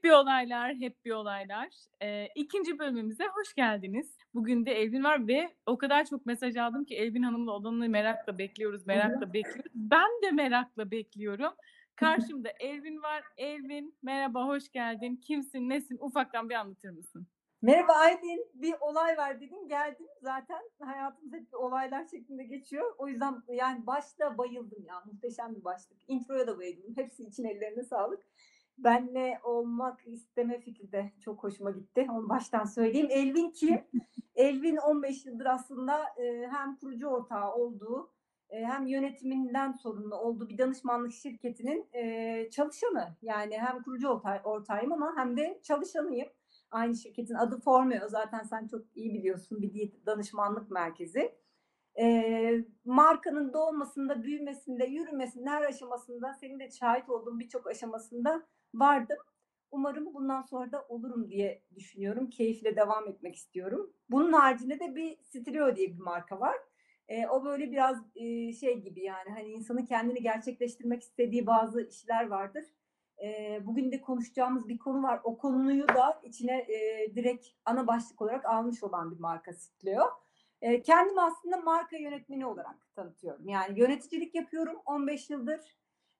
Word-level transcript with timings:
Hep 0.00 0.04
bir 0.04 0.10
olaylar, 0.10 0.74
hep 0.74 1.04
bir 1.04 1.10
olaylar. 1.10 1.68
Ee, 2.02 2.28
ikinci 2.34 2.78
bölümümüze 2.78 3.24
hoş 3.26 3.54
geldiniz. 3.54 4.18
Bugün 4.34 4.66
de 4.66 4.72
Elvin 4.72 5.04
var 5.04 5.28
ve 5.28 5.50
o 5.66 5.78
kadar 5.78 6.04
çok 6.04 6.26
mesaj 6.26 6.56
aldım 6.56 6.84
ki 6.84 6.96
Elvin 6.96 7.22
Hanım'la 7.22 7.52
odanını 7.52 7.88
merakla 7.88 8.38
bekliyoruz, 8.38 8.86
merakla 8.86 9.32
bekliyoruz. 9.32 9.72
Ben 9.74 10.08
de 10.22 10.30
merakla 10.30 10.90
bekliyorum. 10.90 11.52
Karşımda 11.96 12.48
Elvin 12.60 13.02
var. 13.02 13.24
Elvin 13.36 13.94
merhaba, 14.02 14.46
hoş 14.46 14.72
geldin. 14.72 15.16
Kimsin, 15.16 15.68
nesin? 15.68 15.98
Ufaktan 16.00 16.48
bir 16.48 16.54
anlatır 16.54 16.90
mısın? 16.90 17.26
Merhaba 17.62 17.92
Aydın. 17.92 18.46
Bir 18.54 18.74
olay 18.80 19.16
var 19.16 19.40
dedim 19.40 19.68
geldim. 19.68 20.06
Zaten 20.22 20.62
hayatımız 20.82 21.32
hep 21.32 21.46
olaylar 21.52 22.04
şeklinde 22.04 22.44
geçiyor. 22.44 22.94
O 22.98 23.08
yüzden 23.08 23.42
yani 23.48 23.86
başta 23.86 24.38
bayıldım 24.38 24.84
ya. 24.88 25.02
Muhteşem 25.06 25.54
bir 25.56 25.64
başlık. 25.64 25.98
Introya 26.08 26.46
da 26.46 26.58
bayıldım. 26.58 26.92
Hepsi 26.96 27.24
için 27.24 27.44
ellerine 27.44 27.82
sağlık. 27.82 28.22
Benle 28.84 29.40
olmak 29.44 30.06
isteme 30.06 30.60
fikri 30.60 30.92
de 30.92 31.12
çok 31.20 31.44
hoşuma 31.44 31.70
gitti. 31.70 32.06
Onu 32.10 32.28
baştan 32.28 32.64
söyleyeyim. 32.64 33.08
Elvin 33.10 33.50
kim? 33.50 33.80
Elvin 34.34 34.76
15 34.76 35.26
yıldır 35.26 35.46
aslında 35.46 36.04
e, 36.16 36.48
hem 36.50 36.76
kurucu 36.76 37.06
ortağı 37.06 37.54
olduğu 37.54 38.10
e, 38.50 38.64
hem 38.64 38.86
yönetiminden 38.86 39.72
sorumlu 39.72 40.16
olduğu 40.16 40.48
bir 40.48 40.58
danışmanlık 40.58 41.12
şirketinin 41.12 41.88
e, 41.92 42.50
çalışanı. 42.50 43.16
Yani 43.22 43.58
hem 43.58 43.82
kurucu 43.82 44.08
ortağ, 44.08 44.40
ortağıyım 44.44 44.92
ama 44.92 45.12
hem 45.16 45.36
de 45.36 45.60
çalışanıyım. 45.62 46.28
Aynı 46.70 46.96
şirketin 46.96 47.34
adı 47.34 47.60
Formeo. 47.60 48.08
Zaten 48.08 48.42
sen 48.42 48.66
çok 48.66 48.82
iyi 48.94 49.14
biliyorsun 49.14 49.62
bir 49.62 49.92
danışmanlık 50.06 50.70
merkezi. 50.70 51.39
E, 52.00 52.64
markanın 52.84 53.52
doğmasında, 53.52 54.22
büyümesinde, 54.22 54.84
yürümesinde, 54.84 55.50
her 55.50 55.62
aşamasında, 55.62 56.34
senin 56.34 56.60
de 56.60 56.70
şahit 56.70 57.08
olduğun 57.08 57.40
birçok 57.40 57.66
aşamasında 57.66 58.42
vardım. 58.74 59.18
Umarım 59.70 60.14
bundan 60.14 60.42
sonra 60.42 60.72
da 60.72 60.86
olurum 60.88 61.30
diye 61.30 61.62
düşünüyorum. 61.74 62.30
Keyifle 62.30 62.76
devam 62.76 63.08
etmek 63.08 63.36
istiyorum. 63.36 63.92
Bunun 64.10 64.32
haricinde 64.32 64.80
de 64.80 64.94
bir 64.94 65.18
Strio 65.22 65.76
diye 65.76 65.88
bir 65.88 66.00
marka 66.00 66.40
var. 66.40 66.56
E, 67.08 67.26
o 67.26 67.44
böyle 67.44 67.72
biraz 67.72 67.96
e, 68.14 68.52
şey 68.52 68.80
gibi 68.80 69.02
yani 69.02 69.30
hani 69.30 69.48
insanın 69.48 69.84
kendini 69.84 70.22
gerçekleştirmek 70.22 71.02
istediği 71.02 71.46
bazı 71.46 71.82
işler 71.82 72.26
vardır. 72.26 72.64
E, 73.24 73.58
bugün 73.66 73.92
de 73.92 74.00
konuşacağımız 74.00 74.68
bir 74.68 74.78
konu 74.78 75.02
var. 75.02 75.20
O 75.24 75.38
konuyu 75.38 75.88
da 75.88 76.20
içine 76.24 76.58
e, 76.58 77.10
direkt 77.14 77.46
ana 77.64 77.86
başlık 77.86 78.22
olarak 78.22 78.44
almış 78.44 78.82
olan 78.82 79.10
bir 79.10 79.20
marka 79.20 79.52
Strio. 79.52 80.04
E, 80.62 80.82
kendimi 80.82 81.20
aslında 81.20 81.56
marka 81.56 81.96
yönetmeni 81.96 82.46
olarak 82.46 82.94
tanıtıyorum. 82.94 83.48
Yani 83.48 83.80
yöneticilik 83.80 84.34
yapıyorum 84.34 84.76
15 84.86 85.30
yıldır 85.30 85.60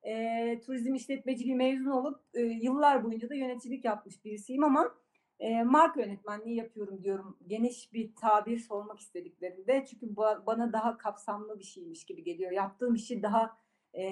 e, 0.03 0.61
turizm 0.61 0.95
işletmeciliği 0.95 1.55
mezun 1.57 1.91
olup 1.91 2.21
e, 2.35 2.41
yıllar 2.41 3.05
boyunca 3.05 3.29
da 3.29 3.35
yöneticilik 3.35 3.85
yapmış 3.85 4.25
birisiyim 4.25 4.65
ama 4.65 4.95
e, 5.41 5.63
marka 5.63 6.01
yönetmenliği 6.01 6.57
yapıyorum 6.57 7.03
diyorum. 7.03 7.39
Geniş 7.47 7.93
bir 7.93 8.15
tabir 8.15 8.59
sormak 8.59 9.01
istediklerinde. 9.01 9.85
Çünkü 9.91 10.07
ba- 10.07 10.47
bana 10.47 10.73
daha 10.73 10.99
kapsamlı 10.99 11.59
bir 11.59 11.65
şeymiş 11.65 12.05
gibi 12.05 12.25
geliyor. 12.25 12.51
Yaptığım 12.51 12.95
işi 12.95 13.23
daha 13.23 13.57
e, 13.95 14.03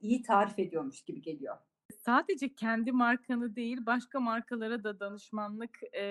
iyi 0.00 0.22
tarif 0.22 0.58
ediyormuş 0.58 1.02
gibi 1.04 1.22
geliyor. 1.22 1.56
Sadece 2.06 2.54
kendi 2.54 2.92
markanı 2.92 3.56
değil 3.56 3.86
başka 3.86 4.20
markalara 4.20 4.84
da 4.84 5.00
danışmanlık 5.00 5.78
e, 5.92 6.04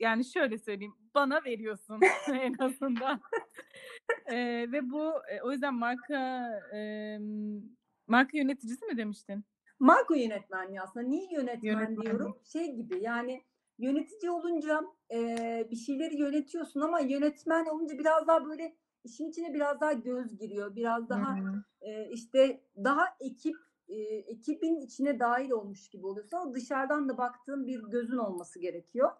yani 0.00 0.24
şöyle 0.24 0.58
söyleyeyim 0.58 0.94
bana 1.14 1.44
veriyorsun 1.44 2.00
en 2.32 2.54
azından. 2.58 3.20
e, 4.26 4.36
ve 4.72 4.90
bu 4.90 5.12
e, 5.28 5.42
o 5.42 5.52
yüzden 5.52 5.74
marka 5.74 6.48
e, 6.74 7.18
Marka 8.06 8.38
yöneticisi 8.38 8.86
mi 8.86 8.96
demiştin? 8.96 9.44
Marka 9.78 10.16
yönetmenliği 10.16 10.80
aslında. 10.80 11.06
Niye 11.06 11.32
yönetmen 11.32 11.72
Yönetmenlik. 11.72 12.02
diyorum? 12.02 12.36
Şey 12.44 12.74
gibi 12.74 13.02
yani 13.02 13.42
yönetici 13.78 14.30
olunca 14.30 14.80
e, 15.12 15.18
bir 15.70 15.76
şeyleri 15.76 16.16
yönetiyorsun 16.16 16.80
ama 16.80 17.00
yönetmen 17.00 17.66
olunca 17.66 17.98
biraz 17.98 18.26
daha 18.26 18.44
böyle 18.44 18.76
işin 19.04 19.30
içine 19.30 19.54
biraz 19.54 19.80
daha 19.80 19.92
göz 19.92 20.38
giriyor. 20.38 20.76
Biraz 20.76 21.08
daha 21.08 21.36
e, 21.80 22.10
işte 22.10 22.60
daha 22.76 23.04
ekip 23.20 23.56
e, 23.90 23.96
ekibin 24.16 24.80
içine 24.80 25.20
dahil 25.20 25.50
olmuş 25.50 25.88
gibi 25.88 26.06
oluyorsun 26.06 26.36
ama 26.36 26.54
dışarıdan 26.54 27.08
da 27.08 27.18
baktığın 27.18 27.66
bir 27.66 27.82
gözün 27.82 28.16
olması 28.16 28.58
gerekiyor. 28.58 29.10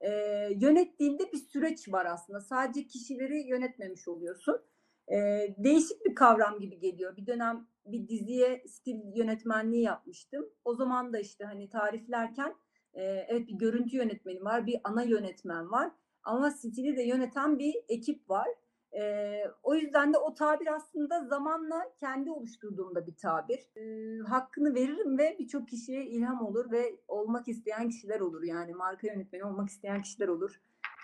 E, 0.00 0.10
yönettiğinde 0.56 1.32
bir 1.32 1.38
süreç 1.38 1.92
var 1.92 2.06
aslında. 2.06 2.40
Sadece 2.40 2.86
kişileri 2.86 3.48
yönetmemiş 3.48 4.08
oluyorsun. 4.08 4.60
E, 5.08 5.16
değişik 5.58 6.04
bir 6.04 6.14
kavram 6.14 6.60
gibi 6.60 6.78
geliyor. 6.78 7.16
Bir 7.16 7.26
dönem 7.26 7.66
bir 7.86 8.08
diziye 8.08 8.64
stil 8.68 9.16
yönetmenliği 9.16 9.82
yapmıştım. 9.82 10.50
O 10.64 10.74
zaman 10.74 11.12
da 11.12 11.18
işte 11.18 11.44
hani 11.44 11.68
tariflerken 11.68 12.54
e, 12.94 13.02
evet 13.02 13.48
bir 13.48 13.54
görüntü 13.54 13.96
yönetmeni 13.96 14.44
var, 14.44 14.66
bir 14.66 14.80
ana 14.84 15.02
yönetmen 15.02 15.70
var. 15.70 15.90
Ama 16.22 16.50
stili 16.50 16.96
de 16.96 17.02
yöneten 17.02 17.58
bir 17.58 17.74
ekip 17.88 18.30
var. 18.30 18.48
E, 18.92 19.44
o 19.62 19.74
yüzden 19.74 20.12
de 20.12 20.18
o 20.18 20.34
tabir 20.34 20.74
aslında 20.74 21.24
zamanla 21.24 21.92
kendi 22.00 22.30
oluşturduğumda 22.30 23.06
bir 23.06 23.16
tabir. 23.16 23.60
E, 23.76 24.18
hakkını 24.28 24.74
veririm 24.74 25.18
ve 25.18 25.36
birçok 25.38 25.68
kişiye 25.68 26.06
ilham 26.06 26.46
olur 26.46 26.70
ve 26.70 26.96
olmak 27.08 27.48
isteyen 27.48 27.88
kişiler 27.88 28.20
olur. 28.20 28.42
Yani 28.42 28.74
marka 28.74 29.06
yönetmeni 29.06 29.44
olmak 29.44 29.68
isteyen 29.68 30.02
kişiler 30.02 30.28
olur 30.28 30.60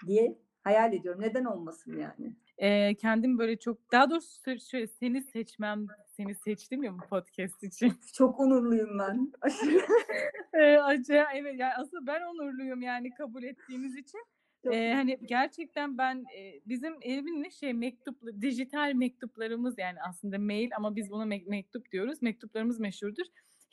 diye 0.07 0.39
hayal 0.65 0.93
ediyorum. 0.93 1.21
Neden 1.21 1.45
olmasın 1.45 1.99
yani? 1.99 2.37
E, 2.59 2.95
kendim 2.95 3.39
böyle 3.39 3.57
çok 3.59 3.93
daha 3.93 4.11
doğrusu 4.11 4.59
şöyle 4.71 4.87
seni 4.87 5.23
seçmem 5.23 5.87
seni 6.17 6.35
seçtim 6.35 6.83
ya 6.83 6.95
bu 6.95 7.09
podcast 7.11 7.63
için. 7.63 7.93
Çok 8.15 8.41
onurluyum 8.41 8.99
ben. 8.99 9.33
e, 10.61 10.79
acayip 10.79 11.47
evet 11.47 11.55
yani 11.59 11.73
aslında 11.79 12.07
ben 12.07 12.23
onurluyum 12.23 12.83
yani 12.83 13.11
kabul 13.15 13.43
ettiğiniz 13.43 13.97
için. 13.97 14.21
Ee, 14.73 14.93
hani 14.95 15.19
gerçekten 15.25 15.99
ben 15.99 16.25
e, 16.37 16.61
bizim 16.67 16.95
Elvin'le 17.03 17.51
şey 17.51 17.73
mektup 17.73 18.23
dijital 18.41 18.93
mektuplarımız 18.95 19.79
yani 19.79 19.99
aslında 20.09 20.39
mail 20.39 20.71
ama 20.77 20.97
biz 20.97 21.11
buna 21.11 21.25
me- 21.25 21.49
mektup 21.49 21.93
diyoruz. 21.93 22.23
Mektuplarımız 22.23 22.81
meşhurdur 22.81 23.25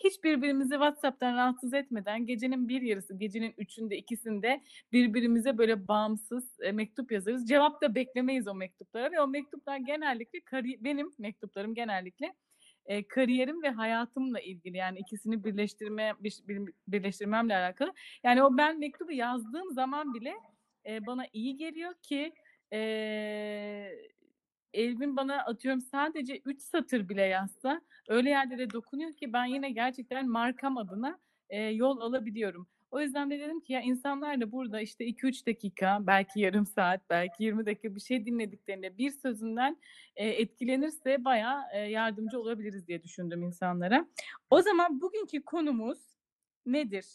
hiç 0.03 0.23
birbirimizi 0.23 0.69
WhatsApp'tan 0.71 1.35
rahatsız 1.35 1.73
etmeden 1.73 2.25
gecenin 2.25 2.67
bir 2.67 2.81
yarısı, 2.81 3.17
gecenin 3.17 3.53
üçünde, 3.57 3.97
ikisinde 3.97 4.61
birbirimize 4.91 5.57
böyle 5.57 5.87
bağımsız 5.87 6.59
e, 6.61 6.71
mektup 6.71 7.11
yazarız. 7.11 7.47
Cevap 7.47 7.81
da 7.81 7.95
beklemeyiz 7.95 8.47
o 8.47 8.55
mektuplara 8.55 9.11
ve 9.11 9.21
o 9.21 9.27
mektuplar 9.27 9.77
genellikle 9.77 10.39
kari- 10.39 10.83
benim 10.83 11.11
mektuplarım 11.19 11.75
genellikle 11.75 12.33
e, 12.85 13.07
kariyerim 13.07 13.63
ve 13.63 13.69
hayatımla 13.69 14.39
ilgili 14.39 14.77
yani 14.77 14.99
ikisini 14.99 15.43
birleştirme 15.43 16.13
bir, 16.19 16.39
bir, 16.47 16.73
birleştirmemle 16.87 17.55
alakalı. 17.55 17.93
Yani 18.23 18.43
o 18.43 18.57
ben 18.57 18.79
mektubu 18.79 19.11
yazdığım 19.11 19.71
zaman 19.71 20.13
bile 20.13 20.33
e, 20.85 21.05
bana 21.05 21.25
iyi 21.33 21.57
geliyor 21.57 21.93
ki 21.93 22.33
e, 22.73 22.79
Elvin 24.73 25.17
bana 25.17 25.37
atıyorum 25.37 25.81
sadece 25.81 26.37
3 26.45 26.61
satır 26.61 27.09
bile 27.09 27.21
yazsa 27.21 27.81
öyle 28.07 28.29
yerlere 28.29 28.69
dokunuyor 28.69 29.13
ki 29.13 29.33
ben 29.33 29.45
yine 29.45 29.71
gerçekten 29.71 30.29
markam 30.29 30.77
adına 30.77 31.19
e, 31.49 31.61
yol 31.61 31.99
alabiliyorum. 31.99 32.67
O 32.93 33.01
yüzden 33.01 33.31
de 33.31 33.39
dedim 33.39 33.59
ki 33.59 33.73
ya 33.73 33.81
insanlar 33.81 34.41
da 34.41 34.51
burada 34.51 34.81
işte 34.81 35.05
2-3 35.05 35.47
dakika, 35.47 35.97
belki 36.01 36.39
yarım 36.39 36.65
saat, 36.65 37.01
belki 37.09 37.43
20 37.43 37.65
dakika 37.65 37.95
bir 37.95 37.99
şey 37.99 38.25
dinlediklerinde 38.25 38.97
bir 38.97 39.11
sözünden 39.11 39.77
e, 40.15 40.27
etkilenirse 40.27 41.25
bayağı 41.25 41.61
e, 41.73 41.79
yardımcı 41.79 42.39
olabiliriz 42.39 42.87
diye 42.87 43.03
düşündüm 43.03 43.43
insanlara. 43.43 44.07
O 44.49 44.61
zaman 44.61 45.01
bugünkü 45.01 45.43
konumuz 45.43 45.99
nedir? 46.65 47.05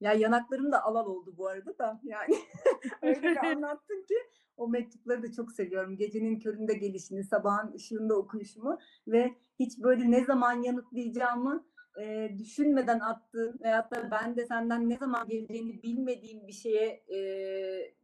Ya 0.00 0.12
yanaklarım 0.12 0.72
da 0.72 0.84
alal 0.84 1.06
oldu 1.06 1.34
bu 1.36 1.48
arada 1.48 1.78
da 1.78 2.00
yani 2.04 2.34
öyle 3.02 3.22
bir 3.22 3.36
anlattın 3.46 4.04
ki 4.08 4.14
o 4.56 4.68
mektupları 4.68 5.22
da 5.22 5.32
çok 5.32 5.52
seviyorum. 5.52 5.96
Gecenin 5.96 6.38
köründe 6.38 6.74
gelişini, 6.74 7.24
sabahın 7.24 7.72
ışığında 7.72 8.16
okuyuşumu 8.16 8.78
ve 9.06 9.34
hiç 9.58 9.78
böyle 9.78 10.10
ne 10.10 10.24
zaman 10.24 10.62
yanıtlayacağımı 10.62 11.64
e, 12.00 12.30
düşünmeden 12.38 13.00
attığın 13.00 13.60
veyahut 13.62 13.90
da 13.90 14.10
ben 14.10 14.36
de 14.36 14.46
senden 14.46 14.88
ne 14.88 14.96
zaman 14.96 15.28
geleceğini 15.28 15.82
bilmediğim 15.82 16.46
bir 16.46 16.52
şeye 16.52 17.04
e, 17.08 17.18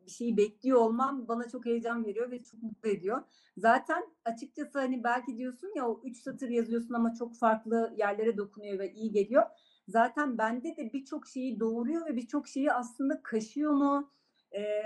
bir 0.06 0.11
şeyi 0.11 0.37
bekliyor 0.37 0.79
olmam 0.79 1.29
bana 1.29 1.49
çok 1.49 1.67
heyecan 1.67 2.05
veriyor 2.05 2.31
ve 2.31 2.43
çok 2.43 2.62
mutlu 2.62 2.88
ediyor. 2.88 3.23
Zaten 3.56 4.03
açıkçası 4.25 4.79
hani 4.79 5.05
belki 5.05 5.37
diyorsun 5.37 5.73
ya 5.76 5.88
o 5.88 6.00
üç 6.05 6.17
satır 6.23 6.49
yazıyorsun 6.49 6.94
ama 6.94 7.15
çok 7.15 7.37
farklı 7.37 7.94
yerlere 7.97 8.37
dokunuyor 8.37 8.79
ve 8.79 8.93
iyi 8.93 9.12
geliyor. 9.12 9.43
Zaten 9.88 10.38
bende 10.38 10.77
de 10.77 10.93
birçok 10.93 11.27
şeyi 11.27 11.61
doğuruyor 11.61 12.06
ve 12.06 12.17
birçok 12.17 12.49
şeyi 12.49 12.73
aslında 12.73 13.23
kaşıyor 13.23 13.73
mu? 13.73 14.11
e, 14.53 14.83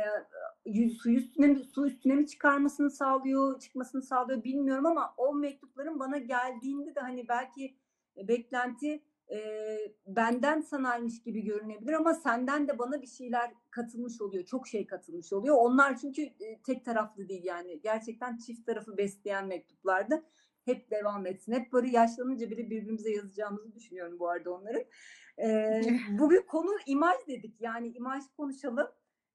su 1.02 1.10
üstüne 1.10 1.46
mi, 1.46 1.64
su 1.64 1.86
üstüne 1.86 2.14
mi 2.14 2.26
çıkarmasını 2.26 2.90
sağlıyor, 2.90 3.60
çıkmasını 3.60 4.02
sağlıyor 4.02 4.44
bilmiyorum 4.44 4.86
ama 4.86 5.14
o 5.16 5.34
mektupların 5.34 6.00
bana 6.00 6.18
geldiğinde 6.18 6.94
de 6.94 7.00
hani 7.00 7.28
belki 7.28 7.76
beklenti 8.16 9.02
eee, 9.30 9.94
benden 10.06 10.60
sanaymış 10.60 11.22
gibi 11.22 11.44
görünebilir 11.44 11.92
ama 11.92 12.14
senden 12.14 12.68
de 12.68 12.78
bana 12.78 13.02
bir 13.02 13.06
şeyler 13.06 13.50
katılmış 13.70 14.20
oluyor. 14.20 14.44
Çok 14.44 14.68
şey 14.68 14.86
katılmış 14.86 15.32
oluyor. 15.32 15.56
Onlar 15.58 15.96
çünkü 15.96 16.22
e, 16.22 16.62
tek 16.66 16.84
taraflı 16.84 17.28
değil 17.28 17.44
yani. 17.44 17.80
Gerçekten 17.82 18.36
çift 18.38 18.66
tarafı 18.66 18.96
besleyen 18.96 19.46
mektuplardı. 19.46 20.22
Hep 20.70 20.90
devam 20.90 21.26
etsin. 21.26 21.52
Hep 21.52 21.72
böyle 21.72 21.90
yaşlanınca 21.90 22.50
bile 22.50 22.70
birbirimize 22.70 23.10
yazacağımızı 23.10 23.74
düşünüyorum 23.74 24.18
bu 24.18 24.28
arada 24.28 24.54
onların. 24.54 24.84
Eee, 25.38 26.00
bu 26.18 26.30
bir 26.30 26.46
konu 26.46 26.70
imaj 26.86 27.16
dedik. 27.28 27.60
Yani 27.60 27.88
imaj 27.88 28.24
konuşalım. 28.36 28.88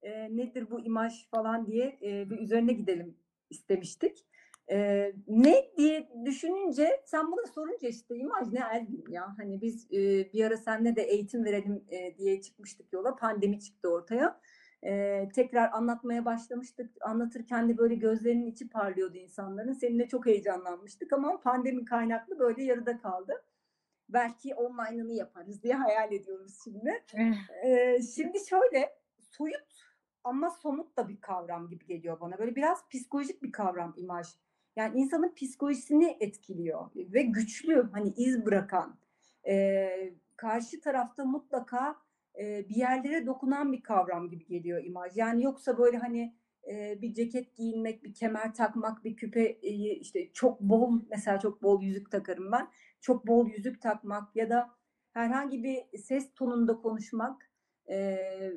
Eee, 0.04 0.30
nedir 0.32 0.70
bu 0.72 0.80
imaj 0.80 1.30
falan 1.30 1.68
diye 1.68 1.98
eee, 2.02 2.28
bir 2.30 2.40
üzerine 2.40 2.74
gidelim 2.74 3.18
istemiştik. 3.50 4.26
Eee, 4.70 5.16
ne 5.28 5.72
diye 5.78 6.10
düşününce 6.26 7.02
sen 7.06 7.32
bana 7.32 7.46
sorunca 7.56 7.88
işte 7.88 8.16
imaj 8.16 8.48
ne 8.52 8.60
Elvin 8.74 9.06
ya 9.10 9.36
hani 9.38 9.62
biz 9.62 9.88
e, 9.94 10.34
bir 10.34 10.46
ara 10.46 10.58
seninle 10.58 10.96
de 10.96 11.02
eğitim 11.02 11.46
verelim 11.46 11.84
e, 11.90 12.18
diye 12.18 12.42
çıkmıştık 12.42 12.94
yola 12.94 13.16
pandemi 13.16 13.60
çıktı 13.60 13.90
ortaya 13.90 14.42
Eee, 14.84 15.30
tekrar 15.36 15.72
anlatmaya 15.74 16.26
başlamıştık 16.26 16.92
anlatırken 17.02 17.70
de 17.70 17.78
böyle 17.78 17.96
gözlerinin 17.96 18.46
içi 18.48 18.70
parlıyordu 18.70 19.18
insanların 19.18 19.74
seninle 19.74 20.08
çok 20.08 20.26
heyecanlanmıştık 20.26 21.14
ama 21.14 21.40
pandemi 21.42 21.86
kaynaklı 21.86 22.40
böyle 22.40 22.64
yarıda 22.64 22.98
kaldı 22.98 23.46
belki 24.10 24.56
online'ını 24.56 25.14
yaparız 25.14 25.64
diye 25.64 25.74
hayal 25.76 26.12
ediyoruz 26.14 26.60
şimdi 26.64 27.04
Eee, 27.66 28.00
şimdi 28.16 28.38
şöyle 28.50 28.98
soyut 29.20 29.86
ama 30.24 30.50
somut 30.50 30.98
da 30.98 31.08
bir 31.10 31.22
kavram 31.22 31.70
gibi 31.70 31.86
geliyor 31.86 32.20
bana. 32.20 32.38
Böyle 32.40 32.56
biraz 32.56 32.90
psikolojik 32.90 33.44
bir 33.44 33.52
kavram 33.52 33.94
imaj. 33.98 34.28
Yani 34.76 35.00
insanın 35.00 35.34
psikolojisini 35.36 36.18
etkiliyor 36.20 36.90
ve 36.96 37.22
güçlü 37.22 37.90
hani 37.94 38.14
iz 38.18 38.46
bırakan. 38.46 38.98
Eee, 39.46 40.16
karşı 40.38 40.82
tarafta 40.82 41.26
mutlaka 41.26 41.96
eee, 42.40 42.66
bir 42.70 42.76
yerlere 42.76 43.26
dokunan 43.26 43.74
bir 43.74 43.82
kavram 43.84 44.30
gibi 44.30 44.46
geliyor 44.46 44.84
imaj. 44.84 45.18
Yani 45.18 45.44
yoksa 45.44 45.78
böyle 45.78 45.98
hani 45.98 46.36
eee, 46.68 46.98
bir 47.02 47.14
ceket 47.14 47.56
giyinmek, 47.56 48.04
bir 48.04 48.14
kemer 48.14 48.54
takmak, 48.54 49.04
bir 49.04 49.16
küpe 49.16 49.54
işte 49.62 50.32
çok 50.34 50.62
bol 50.62 51.02
mesela 51.10 51.40
çok 51.40 51.64
bol 51.64 51.82
yüzük 51.84 52.12
takarım 52.12 52.52
ben. 52.52 52.68
Çok 53.02 53.28
bol 53.28 53.48
yüzük 53.50 53.82
takmak 53.82 54.36
ya 54.36 54.50
da 54.50 54.70
herhangi 55.14 55.64
bir 55.64 55.98
ses 55.98 56.34
tonunda 56.34 56.78
konuşmak 56.78 57.52
eee, 57.90 58.54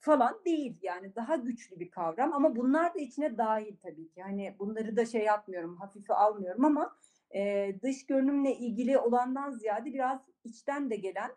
falan 0.00 0.40
değil 0.44 0.78
yani 0.82 1.14
daha 1.14 1.36
güçlü 1.36 1.80
bir 1.80 1.90
kavram 1.90 2.32
ama 2.32 2.56
bunlar 2.56 2.94
da 2.94 2.98
içine 2.98 3.38
dahil 3.38 3.76
tabii 3.82 4.08
ki 4.10 4.22
hani 4.22 4.56
bunları 4.58 4.96
da 4.96 5.06
şey 5.06 5.24
yapmıyorum 5.24 5.76
hafife 5.76 6.14
almıyorum 6.14 6.64
ama 6.64 6.96
eee, 7.34 7.78
dış 7.82 8.06
görünümle 8.06 8.56
ilgili 8.56 8.98
olandan 8.98 9.50
ziyade 9.50 9.92
biraz 9.94 10.20
içten 10.44 10.90
de 10.90 10.96
gelen 10.96 11.30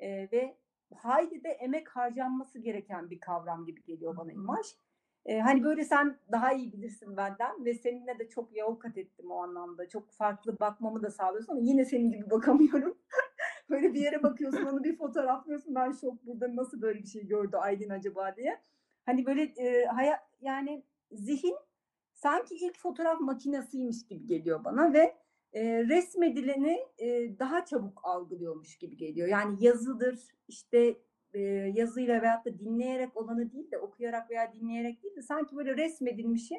eee, 0.00 0.28
ve 0.32 0.56
hayli 0.96 1.44
de 1.44 1.48
emek 1.48 1.88
harcanması 1.88 2.58
gereken 2.58 3.10
bir 3.10 3.20
kavram 3.20 3.64
gibi 3.66 3.84
geliyor 3.84 4.16
bana 4.16 4.32
imaj. 4.32 4.66
Eee, 5.26 5.40
hani 5.40 5.64
böyle 5.64 5.84
sen 5.84 6.18
daha 6.32 6.52
iyi 6.52 6.72
bilirsin 6.72 7.16
benden 7.16 7.64
ve 7.64 7.74
seninle 7.74 8.18
de 8.18 8.28
çok 8.28 8.56
yol 8.56 8.74
kat 8.76 8.98
ettim 8.98 9.30
o 9.30 9.42
anlamda. 9.42 9.88
Çok 9.88 10.10
farklı 10.10 10.58
bakmamı 10.60 11.02
da 11.02 11.10
sağlıyorsun 11.10 11.52
ama 11.52 11.60
yine 11.62 11.84
senin 11.84 12.10
gibi 12.10 12.30
bakamıyorum. 12.30 12.98
Böyle 13.70 13.94
bir 13.94 14.00
yere 14.00 14.22
bakıyorsun, 14.22 14.64
onu 14.64 14.84
bir 14.84 14.96
fotoğraflıyorsun. 14.96 15.74
Ben 15.74 15.92
şok 15.92 16.26
burada 16.26 16.56
nasıl 16.56 16.82
böyle 16.82 17.02
bir 17.02 17.06
şey 17.08 17.26
gördü 17.26 17.56
Aylin 17.56 17.90
acaba 17.90 18.36
diye. 18.36 18.60
Hani 19.06 19.26
böyle 19.26 19.42
e, 19.42 19.86
hayat 19.86 20.20
yani 20.40 20.84
zihin 21.12 21.56
sanki 22.12 22.54
ilk 22.54 22.78
fotoğraf 22.78 23.20
makinesiymiş 23.20 24.06
gibi 24.06 24.26
geliyor 24.26 24.64
bana 24.64 24.92
ve 24.92 25.16
e, 25.52 25.84
resmedileni 25.84 26.80
e, 26.98 27.38
daha 27.38 27.64
çabuk 27.64 28.00
algılıyormuş 28.02 28.78
gibi 28.78 28.96
geliyor. 28.96 29.28
Yani 29.28 29.64
yazıdır, 29.64 30.18
işte 30.48 30.96
e, 31.34 31.40
yazıyla 31.74 32.22
veyahut 32.22 32.46
da 32.46 32.58
dinleyerek 32.58 33.16
olanı 33.16 33.52
değil 33.52 33.70
de 33.70 33.78
okuyarak 33.78 34.30
veya 34.30 34.52
dinleyerek 34.52 35.02
değil 35.02 35.16
de 35.16 35.22
sanki 35.22 35.56
böyle 35.56 35.76
resmedilmişi 35.76 36.54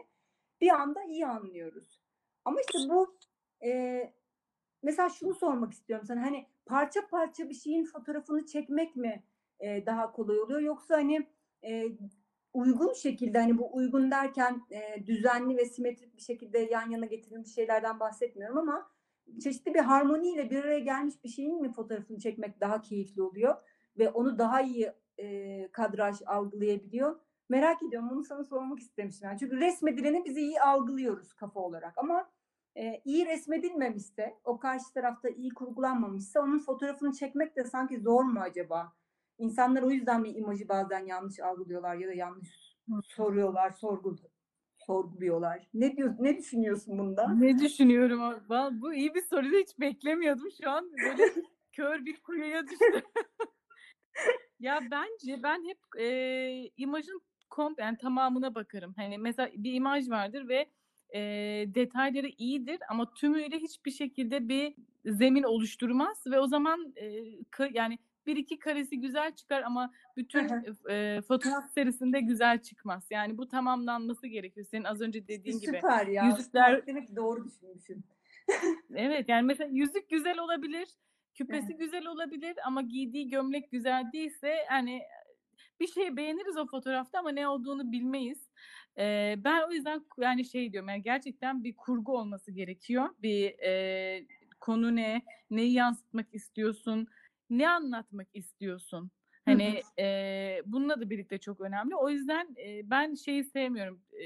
bir 0.61 0.69
anda 0.69 1.03
iyi 1.03 1.25
anlıyoruz. 1.25 2.01
Ama 2.45 2.59
işte 2.61 2.89
bu 2.89 3.17
e, 3.63 4.13
mesela 4.83 5.09
şunu 5.09 5.33
sormak 5.33 5.73
istiyorum 5.73 6.05
sana 6.07 6.21
hani 6.21 6.45
parça 6.65 7.07
parça 7.07 7.49
bir 7.49 7.53
şeyin 7.53 7.85
fotoğrafını 7.85 8.45
çekmek 8.45 8.95
mi 8.95 9.23
e, 9.59 9.85
daha 9.85 10.11
kolay 10.11 10.39
oluyor 10.39 10.59
yoksa 10.61 10.95
hani 10.95 11.27
e, 11.63 11.85
uygun 12.53 12.94
şekilde 12.94 13.39
hani 13.39 13.57
bu 13.57 13.75
uygun 13.75 14.12
derken 14.12 14.62
e, 14.71 15.07
düzenli 15.07 15.57
ve 15.57 15.65
simetrik 15.65 16.18
bir 16.18 16.21
şekilde 16.21 16.59
yan 16.59 16.89
yana 16.89 17.06
getirilmiş 17.06 17.56
şeylerden 17.56 18.00
bahsetmiyorum 18.00 18.57
ama 18.57 18.92
çeşitli 19.44 19.74
bir 19.74 19.80
harmoniyle 19.80 20.50
bir 20.50 20.63
araya 20.63 20.80
gelmiş 20.80 21.24
bir 21.24 21.30
şeyin 21.30 21.62
mi 21.62 21.71
fotoğrafını 21.71 22.19
çekmek 22.19 22.62
daha 22.62 22.81
keyifli 22.81 23.21
oluyor 23.21 23.56
ve 23.98 24.09
onu 24.09 24.38
daha 24.38 24.62
iyi 24.62 24.92
e, 25.18 25.68
kadraj 25.71 26.15
algılayabiliyor. 26.25 27.19
Merak 27.50 27.83
ediyorum 27.83 28.09
bunu 28.12 28.24
sana 28.24 28.44
sormak 28.44 28.80
istemiştim. 28.80 29.27
Yani 29.30 29.39
çünkü 29.39 29.59
resmedileni 29.59 30.25
bizi 30.25 30.42
iyi 30.42 30.62
algılıyoruz 30.62 31.33
kafa 31.33 31.59
olarak 31.59 31.98
ama 31.98 32.31
e, 32.75 33.01
iyi 33.06 33.25
resmedilmemişse, 33.25 34.38
o 34.44 34.59
karşı 34.59 34.94
tarafta 34.94 35.30
iyi 35.30 35.50
kurgulanmamışsa 35.53 36.42
onun 36.42 36.59
fotoğrafını 36.59 37.13
çekmek 37.13 37.56
de 37.56 37.63
sanki 37.63 38.00
zor 38.00 38.24
mu 38.24 38.39
acaba? 38.39 38.94
İnsanlar 39.41 39.81
o 39.81 39.91
yüzden 39.91 40.21
mi 40.21 40.29
imajı 40.29 40.69
bazen 40.69 41.05
yanlış 41.05 41.39
algılıyorlar 41.39 41.95
ya 41.95 42.07
da 42.07 42.13
yanlış 42.13 42.49
soruyorlar, 43.03 43.71
sorgul 43.71 44.17
sorguluyorlar. 44.77 45.67
Ne 45.73 45.97
diyor, 45.97 46.15
ne 46.19 46.38
düşünüyorsun 46.38 46.99
bunda? 46.99 47.33
Ne 47.33 47.59
düşünüyorum? 47.59 48.19
Vallahi 48.49 48.81
Bu 48.81 48.93
iyi 48.93 49.13
bir 49.13 49.21
soruyu 49.21 49.59
hiç 49.59 49.79
beklemiyordum. 49.79 50.47
Şu 50.63 50.69
an 50.69 50.91
böyle 51.05 51.23
kör 51.71 52.05
bir 52.05 52.21
kuyuya 52.21 52.67
düştüm. 52.67 53.01
ya 54.59 54.79
bence 54.91 55.43
ben 55.43 55.63
hep 55.67 55.79
e, 55.99 56.07
imajın 56.77 57.21
komp 57.49 57.79
yani 57.79 57.97
tamamına 57.97 58.55
bakarım. 58.55 58.93
Hani 58.97 59.17
mesela 59.17 59.49
bir 59.53 59.73
imaj 59.73 60.09
vardır 60.09 60.47
ve 60.47 60.69
e, 61.15 61.19
detayları 61.67 62.27
iyidir 62.38 62.79
ama 62.89 63.13
tümüyle 63.13 63.57
hiçbir 63.57 63.91
şekilde 63.91 64.49
bir 64.49 64.75
zemin 65.05 65.43
oluşturmaz 65.43 66.23
ve 66.27 66.39
o 66.39 66.47
zaman 66.47 66.93
e, 66.95 67.05
yani 67.73 67.97
bir 68.25 68.35
iki 68.35 68.59
karesi 68.59 69.00
güzel 69.00 69.35
çıkar 69.35 69.62
ama 69.62 69.94
bütün 70.18 70.50
e, 70.89 71.21
fotoğraf 71.27 71.71
serisinde 71.71 72.19
güzel 72.19 72.62
çıkmaz. 72.62 73.07
Yani 73.09 73.38
bu 73.38 73.47
tamamlanması 73.47 74.27
gerekiyor. 74.27 74.65
Senin 74.71 74.83
az 74.83 75.01
önce 75.01 75.27
dediğin 75.27 75.59
gibi. 75.59 75.75
Süper 75.75 76.07
ya. 76.07 76.23
yüzükler- 76.23 76.75
Süper. 76.75 76.88
Demek 76.88 77.15
doğru 77.15 77.45
düşünmüşüm. 77.45 78.03
Evet 78.95 79.29
yani 79.29 79.45
mesela 79.45 79.69
yüzük 79.73 80.09
güzel 80.09 80.39
olabilir, 80.39 80.88
küpesi 81.33 81.77
güzel 81.77 82.06
olabilir 82.07 82.56
ama 82.65 82.81
giydiği 82.81 83.29
gömlek 83.29 83.71
güzel 83.71 84.12
değilse 84.13 84.56
hani 84.69 85.01
bir 85.79 85.88
şey 85.88 86.17
beğeniriz 86.17 86.57
o 86.57 86.67
fotoğrafta 86.67 87.19
ama 87.19 87.31
ne 87.31 87.47
olduğunu 87.47 87.91
bilmeyiz. 87.91 88.50
Ee, 88.97 89.35
ben 89.38 89.62
o 89.69 89.71
yüzden 89.71 90.06
yani 90.17 90.45
şey 90.45 90.71
diyorum 90.74 90.89
yani 90.89 91.01
gerçekten 91.01 91.63
bir 91.63 91.75
kurgu 91.75 92.17
olması 92.17 92.51
gerekiyor. 92.51 93.10
Bir 93.22 93.60
e, 93.60 94.25
konu 94.60 94.96
ne, 94.96 95.22
neyi 95.51 95.74
yansıtmak 95.74 96.34
istiyorsun, 96.34 97.07
ne 97.51 97.70
anlatmak 97.70 98.27
istiyorsun. 98.34 99.12
Hani 99.46 99.81
e, 100.00 100.62
bununla 100.65 101.01
da 101.01 101.10
birlikte 101.10 101.38
çok 101.38 101.62
önemli. 101.62 101.96
O 101.96 102.10
yüzden 102.10 102.55
e, 102.65 102.89
ben 102.89 103.15
şeyi 103.15 103.43
sevmiyorum. 103.43 104.01
E, 104.13 104.25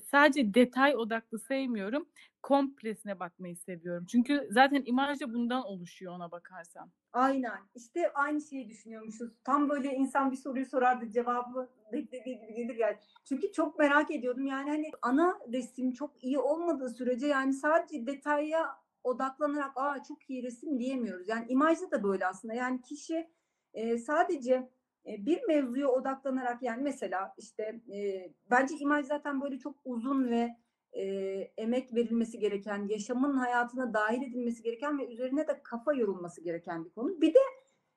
sadece 0.00 0.54
detay 0.54 0.96
odaklı 0.96 1.38
sevmiyorum. 1.38 2.08
Komplesine 2.42 3.20
bakmayı 3.20 3.56
seviyorum. 3.56 4.06
Çünkü 4.06 4.48
zaten 4.50 4.82
imaj 4.86 5.20
da 5.20 5.34
bundan 5.34 5.64
oluşuyor 5.64 6.12
ona 6.12 6.30
bakarsan. 6.30 6.90
Aynen. 7.12 7.58
İşte 7.74 8.12
aynı 8.12 8.40
şeyi 8.40 8.68
düşünüyormuşuz. 8.68 9.32
Tam 9.44 9.68
böyle 9.68 9.94
insan 9.94 10.30
bir 10.32 10.36
soruyu 10.36 10.66
sorardı 10.66 11.10
cevabı 11.10 11.70
beklediği 11.92 12.40
gibi 12.40 12.54
gelir 12.54 12.76
yani. 12.76 12.96
Çünkü 13.24 13.52
çok 13.52 13.78
merak 13.78 14.10
ediyordum. 14.10 14.46
Yani 14.46 14.70
hani 14.70 14.90
ana 15.02 15.38
resim 15.52 15.92
çok 15.92 16.24
iyi 16.24 16.38
olmadığı 16.38 16.90
sürece 16.90 17.26
yani 17.26 17.52
sadece 17.52 18.06
detaya 18.06 18.81
odaklanarak 19.04 19.72
aa 19.76 20.02
çok 20.02 20.30
iyi 20.30 20.42
resim 20.42 20.78
diyemiyoruz. 20.78 21.28
Yani 21.28 21.46
imajda 21.48 21.90
da 21.90 22.02
böyle 22.02 22.26
aslında. 22.26 22.54
Yani 22.54 22.82
kişi 22.82 23.30
e, 23.74 23.98
sadece 23.98 24.70
e, 25.06 25.26
bir 25.26 25.42
mevzuya 25.48 25.88
odaklanarak 25.88 26.62
yani 26.62 26.82
mesela 26.82 27.34
işte 27.38 27.80
e, 27.94 28.30
bence 28.50 28.74
imaj 28.76 29.06
zaten 29.06 29.40
böyle 29.40 29.58
çok 29.58 29.76
uzun 29.84 30.30
ve 30.30 30.56
e, 30.92 31.04
emek 31.56 31.94
verilmesi 31.94 32.38
gereken, 32.38 32.88
yaşamın 32.88 33.36
hayatına 33.36 33.94
dahil 33.94 34.22
edilmesi 34.22 34.62
gereken 34.62 34.98
ve 34.98 35.06
üzerine 35.06 35.48
de 35.48 35.62
kafa 35.62 35.92
yorulması 35.92 36.40
gereken 36.40 36.84
bir 36.84 36.90
konu. 36.90 37.20
Bir 37.20 37.34
de 37.34 37.38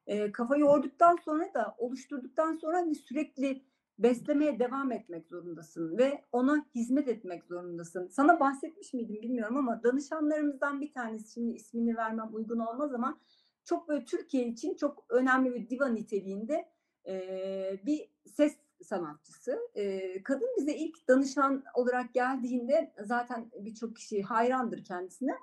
e, 0.08 0.32
kafa 0.32 0.58
yorduktan 0.58 1.16
sonra 1.16 1.54
da 1.54 1.76
oluşturduktan 1.78 2.56
sonra 2.56 2.78
hani 2.78 2.96
sürekli 2.96 3.62
beslemeye 4.00 4.60
devam 4.60 4.92
etmek 4.92 5.28
zorundasın 5.28 5.98
ve 5.98 6.22
ona 6.32 6.66
hizmet 6.76 7.08
etmek 7.08 7.46
zorundasın. 7.46 8.08
Sana 8.08 8.40
bahsetmiş 8.40 8.94
miydim 8.94 9.22
bilmiyorum 9.22 9.58
ama 9.58 9.84
danışanlarımızdan 9.84 10.82
bir 10.82 10.92
tanesi 10.92 11.34
şimdi 11.34 11.56
ismini 11.56 11.98
vermem 11.98 12.30
uygun 12.34 12.60
olmaz 12.60 12.94
ama 12.94 13.20
çok 13.66 13.88
böyle 13.90 14.06
Türkiye 14.06 14.48
için 14.48 14.76
çok 14.76 15.06
önemli 15.10 15.54
bir 15.54 15.70
diva 15.70 15.88
niteliğinde 15.88 16.70
e, 17.08 17.80
bir 17.86 18.10
ses 18.26 18.56
sanatçısı. 18.84 19.60
E, 19.76 20.24
kadın 20.24 20.50
bize 20.58 20.76
ilk 20.76 21.08
danışan 21.08 21.64
olarak 21.74 22.14
geldiğinde 22.14 22.94
zaten 23.04 23.52
birçok 23.60 23.96
kişi 23.96 24.24
hayrandır 24.24 24.84
kendisine. 24.84 25.36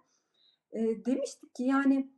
E, 0.73 1.05
demiştik 1.05 1.55
ki 1.55 1.65
yani 1.65 2.11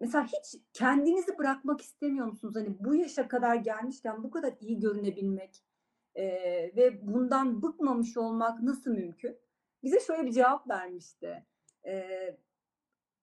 mesela 0.00 0.24
hiç 0.26 0.60
kendinizi 0.72 1.38
bırakmak 1.38 1.80
istemiyor 1.80 2.26
musunuz? 2.26 2.56
Hani 2.56 2.76
bu 2.80 2.94
yaşa 2.94 3.28
kadar 3.28 3.56
gelmişken 3.56 4.22
bu 4.24 4.30
kadar 4.30 4.54
iyi 4.60 4.78
görünebilmek, 4.80 5.64
eee, 6.16 6.72
ve 6.76 7.06
bundan 7.06 7.62
bıkmamış 7.62 8.16
olmak 8.16 8.62
nasıl 8.62 8.90
mümkün? 8.90 9.38
Bize 9.82 10.00
şöyle 10.00 10.26
bir 10.26 10.32
cevap 10.32 10.68
vermişti. 10.70 11.46
Eee, 11.84 12.38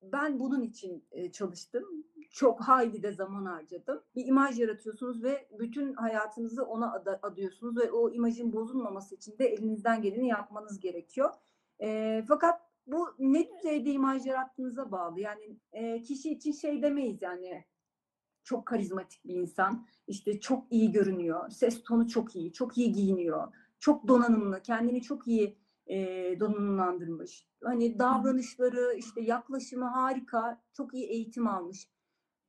ben 0.02 0.40
bunun 0.40 0.62
için, 0.64 1.06
çalıştım. 1.34 1.84
Çok 2.32 2.62
hayli 2.62 3.04
de 3.04 3.12
zaman 3.14 3.46
harcadım. 3.46 4.04
Bir 4.16 4.26
imaj 4.26 4.60
yaratıyorsunuz 4.60 5.24
ve 5.24 5.48
bütün 5.60 5.94
hayatınızı 5.94 6.64
ona 6.66 6.94
ada 6.94 7.20
adıyorsunuz 7.24 7.78
ve 7.78 7.92
o 7.92 8.10
imajın 8.12 8.54
bozulmaması 8.54 9.16
için 9.16 9.38
de 9.38 9.46
elinizden 9.48 10.02
geleni 10.02 10.28
yapmanız 10.28 10.80
gerekiyor. 10.80 11.34
Eee, 11.80 12.26
fakat 12.28 12.62
bu 12.88 13.08
ne 13.20 13.48
düzeyde 13.58 13.92
imaj 13.92 14.26
yarattığınıza 14.26 14.92
bağlı. 14.92 15.20
Yani, 15.20 15.58
eee, 15.74 16.02
kişi 16.02 16.32
için 16.32 16.52
şey 16.52 16.82
demeyiz 16.82 17.22
yani, 17.22 17.66
çok 18.44 18.66
karizmatik 18.66 19.26
bir 19.26 19.36
insan, 19.36 19.88
işte 20.08 20.40
çok 20.40 20.72
iyi 20.72 20.92
görünüyor, 20.92 21.50
ses 21.52 21.84
tonu 21.84 22.08
çok 22.10 22.36
iyi, 22.36 22.54
çok 22.54 22.78
iyi 22.78 22.92
giyiniyor, 22.92 23.54
çok 23.80 24.08
donanımlı, 24.08 24.62
kendini 24.64 25.02
çok 25.02 25.28
iyi, 25.28 25.58
eee, 25.88 26.40
donanımlandırmış. 26.40 27.48
Hani 27.64 28.00
davranışları, 28.00 28.96
işte 28.98 29.22
yaklaşımı 29.22 29.86
harika, 29.86 30.62
çok 30.74 30.94
iyi 30.94 31.06
eğitim 31.08 31.48
almış, 31.48 31.90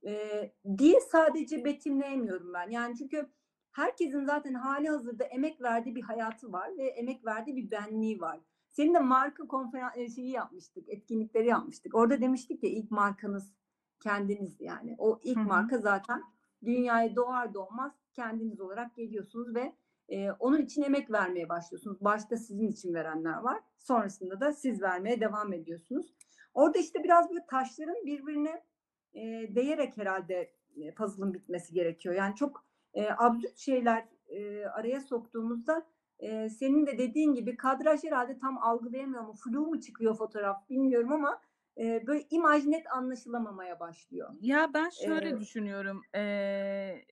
eee, 0.02 0.54
diye 0.78 1.00
sadece 1.00 1.64
betimleyemiyorum 1.64 2.54
ben. 2.54 2.70
Yani 2.70 2.96
çünkü 2.98 3.28
herkesin 3.72 4.24
zaten 4.26 4.54
hâlihazırda 4.54 5.24
emek 5.24 5.62
verdiği 5.62 5.94
bir 5.96 6.02
hayatı 6.02 6.52
var 6.52 6.70
ve 6.78 6.84
emek 6.88 7.24
verdiği 7.26 7.56
bir 7.56 7.70
benliği 7.70 8.20
var. 8.20 8.40
Seninle 8.76 8.98
marka 9.00 9.46
konferan 9.48 9.90
eee, 9.96 10.08
şeyi 10.08 10.30
yapmıştık, 10.30 10.88
etkinlikleri 10.88 11.46
yapmıştık. 11.46 11.94
Orada 11.94 12.20
demiştik 12.20 12.62
ya 12.64 12.70
ilk 12.70 12.90
markanız 12.90 13.52
kendinizdi 14.00 14.64
yani. 14.64 14.94
O 14.98 15.20
ilk 15.22 15.36
Hı 15.36 15.40
hı. 15.40 15.46
marka 15.46 15.78
zaten 15.78 16.22
dünyaya 16.64 17.16
doğar 17.16 17.54
doğmaz 17.54 17.92
kendiniz 18.12 18.60
olarak 18.60 18.96
geliyorsunuz 18.96 19.54
ve, 19.54 19.72
eee, 20.08 20.32
onun 20.38 20.58
için 20.62 20.82
emek 20.82 21.10
vermeye 21.12 21.48
başlıyorsunuz. 21.48 21.98
Başta 22.00 22.36
sizin 22.36 22.68
için 22.68 22.94
verenler 22.94 23.38
var. 23.38 23.60
Sonrasında 23.78 24.40
da 24.40 24.52
siz 24.52 24.82
vermeye 24.82 25.20
devam 25.20 25.52
ediyorsunuz. 25.52 26.14
Orada 26.54 26.78
işte 26.78 27.04
biraz 27.04 27.30
böyle 27.30 27.46
taşların 27.50 28.06
birbirine, 28.06 28.64
eee, 29.12 29.54
değerek 29.54 29.96
herhâlde, 29.96 30.52
eee, 30.76 30.94
puzzle'ın 30.94 31.34
bitmesi 31.34 31.74
gerekiyor. 31.74 32.14
Yani 32.14 32.34
çok, 32.34 32.64
eee, 32.94 33.10
absürt 33.18 33.58
şeyler, 33.58 34.08
eee, 34.28 34.66
araya 34.66 35.00
soktuğumuzda, 35.00 35.86
eee, 36.20 36.48
senin 36.48 36.86
de 36.86 36.98
dediğin 36.98 37.34
gibi 37.34 37.56
kadraj 37.56 38.04
herhâlde 38.04 38.38
tam 38.38 38.58
algılayamıyor 38.58 39.22
mu, 39.22 39.32
flu 39.44 39.66
mu 39.66 39.80
çıkıyor 39.80 40.14
fotoğraf 40.16 40.68
bilmiyorum 40.70 41.12
ama, 41.12 41.40
eee, 41.76 42.04
böyle 42.06 42.26
imaj 42.30 42.66
net 42.66 42.92
anlaşılamamaya 42.92 43.80
başlıyor. 43.80 44.34
Ya, 44.40 44.74
ben 44.74 44.90
şöyle 44.90 45.36
Eee 45.36 45.38
düşünüyorum. 45.38 46.06
Eee, 46.14 47.04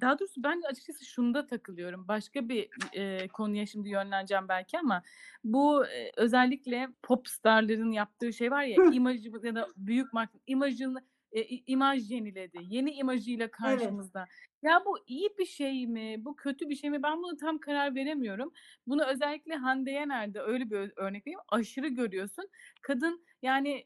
daha 0.00 0.18
doğrusu 0.18 0.42
ben 0.42 0.62
açıkçası 0.70 1.04
şunda 1.06 1.46
takılıyorum. 1.46 2.08
Başka 2.08 2.48
bir, 2.48 2.68
eee, 2.92 3.28
konuya 3.28 3.66
şimdi 3.66 3.88
yönleneceğim 3.88 4.48
belki 4.48 4.78
ama 4.78 5.02
bu, 5.44 5.86
eee, 5.86 6.12
özellikle 6.16 6.88
pop 7.02 7.28
star'ların 7.28 7.92
yaptığı 7.92 8.32
şey 8.32 8.50
var 8.50 8.62
ya, 8.64 8.80
imajı 8.88 9.30
ya 9.42 9.54
da 9.54 9.68
büyük 9.76 10.12
marka 10.12 10.38
imajını, 10.46 10.98
i 11.32 11.64
imaj 11.66 12.10
yeniledi. 12.10 12.58
Yeni 12.62 12.90
imajıyla 12.92 13.50
Evet. 13.66 13.94
karşımızda. 13.98 14.28
Ya, 14.62 14.82
bu 14.86 14.98
iyi 15.06 15.28
bir 15.38 15.44
şey 15.46 15.86
mi? 15.86 16.16
Bu 16.24 16.36
kötü 16.36 16.68
bir 16.68 16.74
şey 16.76 16.90
mi? 16.90 17.02
Ben 17.02 17.18
buna 17.22 17.36
tam 17.36 17.58
karar 17.58 17.94
veremiyorum. 17.94 18.52
Bunu 18.86 19.04
özellikle 19.04 19.54
Hande 19.56 19.90
Yener'de 19.90 20.40
öyle 20.40 20.70
bir 20.70 20.92
örnek 20.96 21.26
vereyim, 21.26 21.40
aşırı 21.48 21.88
görüyorsun. 21.88 22.48
Kadın 22.82 23.24
yani, 23.42 23.84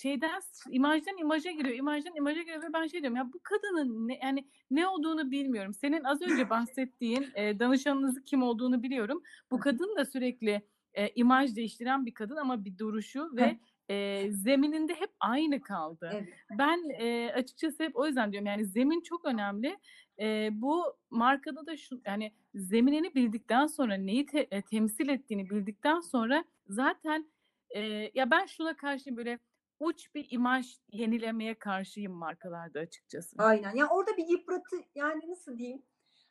şeyden 0.00 0.40
imajdan 0.70 1.18
imaja 1.18 1.50
giriyor, 1.50 1.76
imajdan 1.76 2.14
imaja 2.16 2.42
giriyor 2.42 2.62
ve 2.62 2.72
ben 2.72 2.86
şey 2.86 3.00
diyorum, 3.02 3.16
ya 3.16 3.32
bu 3.32 3.40
kadının 3.42 4.08
ne 4.08 4.18
yani 4.22 4.48
ne 4.70 4.86
olduğunu 4.88 5.30
bilmiyorum. 5.30 5.74
Senin 5.74 6.04
az 6.04 6.22
önce 6.22 6.48
bahsettiğin, 6.50 7.32
eee, 7.36 7.58
danışanınızın 7.58 8.22
kim 8.22 8.42
olduğunu 8.42 8.82
biliyorum. 8.82 9.22
Bu 9.50 9.58
kadın 9.58 9.96
da 9.96 10.04
sürekli, 10.04 10.66
eee, 10.96 11.12
imaj 11.14 11.56
değiştiren 11.56 12.06
bir 12.06 12.14
kadın 12.14 12.36
ama 12.36 12.64
bir 12.64 12.78
duruşu 12.78 13.36
ve, 13.36 13.58
eee, 13.90 14.32
zemininde 14.32 14.94
hep 14.94 15.10
aynı 15.20 15.60
kaldı. 15.60 16.18
Evet. 16.18 16.38
Ben, 16.50 16.78
eee, 17.00 17.32
açıkçası 17.32 17.82
hep 17.84 17.96
o 17.96 18.06
yüzden 18.06 18.32
diyorum 18.32 18.46
yani 18.46 18.64
zemin 18.66 19.00
çok 19.02 19.24
önemli. 19.24 19.78
Eee, 20.18 20.48
bu 20.52 20.84
markada 21.10 21.66
da 21.66 21.76
şu 21.76 22.00
yani 22.06 22.32
zeminini 22.54 23.14
bildikten 23.14 23.66
sonra, 23.66 23.94
neyi 23.94 24.26
te 24.26 24.48
eee, 24.52 24.62
temsil 24.70 25.08
ettiğini 25.08 25.50
bildikten 25.50 26.00
sonra 26.00 26.44
zaten, 26.68 27.30
eee, 27.74 28.10
ya 28.14 28.30
ben 28.30 28.46
şuna 28.46 28.76
karşıyım, 28.76 29.16
böyle 29.16 29.38
uç 29.80 30.14
bir 30.14 30.26
imaj 30.30 30.66
yenilemeye 30.92 31.54
karşıyım 31.58 32.12
markalarda 32.12 32.80
açıkçası. 32.80 33.36
Aynen. 33.38 33.74
Ya, 33.76 33.88
orada 33.88 34.16
bir 34.16 34.26
yıpratı 34.28 34.76
yani 34.94 35.30
nasıl 35.30 35.58
diyeyim, 35.58 35.82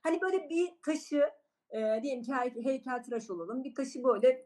hani, 0.03 0.21
böyle 0.21 0.49
bir 0.49 0.69
taşı, 0.85 1.23
eee, 1.73 1.99
diyelim 2.03 2.23
ki 2.23 2.33
hey 2.33 2.63
heykeltıraş 2.63 3.29
olalım, 3.29 3.63
bir 3.63 3.75
taşı 3.75 4.03
böyle, 4.03 4.45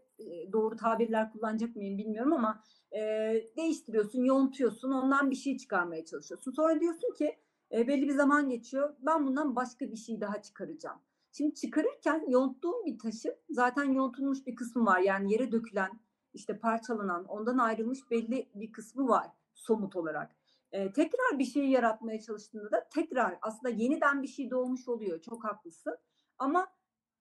doğru 0.54 0.76
tabirler 0.76 1.32
kullanacak 1.32 1.76
mıyım 1.76 1.98
bilmiyorum 1.98 2.34
ama, 2.34 2.64
eee, 2.94 3.52
değiştiriyorsun, 3.58 4.24
yontuyorsun, 4.24 4.92
ondan 4.92 5.32
bir 5.32 5.36
şey 5.36 5.58
çıkarmaya 5.58 6.06
çalışıyorsun. 6.06 6.52
Sonra 6.52 6.80
diyorsun 6.80 7.14
ki, 7.18 7.36
eee, 7.72 7.88
belli 7.88 8.08
bir 8.08 8.14
zaman 8.14 8.50
geçiyor, 8.50 8.96
ben 9.00 9.28
bundan 9.28 9.56
başka 9.56 9.92
bir 9.92 9.98
şey 9.98 10.22
daha 10.22 10.42
çıkaracağım. 10.42 10.98
Şimdi 11.32 11.56
çıkarırken 11.56 12.26
yonttuğun 12.30 12.86
bir 12.86 13.00
taşın 13.00 13.36
zaten 13.50 13.84
yontulmuş 13.94 14.48
bir 14.48 14.56
kısmı 14.56 14.86
var. 14.86 15.00
Yani 15.00 15.34
yere 15.34 15.52
dökülen, 15.52 16.00
işte 16.34 16.60
parçalanan, 16.60 17.26
ondan 17.26 17.58
ayrılmış 17.58 18.12
belli 18.12 18.50
bir 18.56 18.72
kısmı 18.72 19.08
var 19.08 19.28
somut 19.54 19.96
olarak. 19.96 20.36
Eee, 20.74 20.92
tekrar 20.94 21.40
bir 21.40 21.46
şey 21.46 21.66
yaratmaya 21.70 22.22
çalıştığında 22.22 22.72
da 22.72 22.88
tekrar 22.94 23.38
aslında 23.42 23.70
yeniden 23.70 24.24
bir 24.24 24.28
şey 24.28 24.50
doğmuş 24.50 24.88
oluyor. 24.88 25.22
Çok 25.22 25.44
haklısın 25.44 25.98
ama 26.38 26.68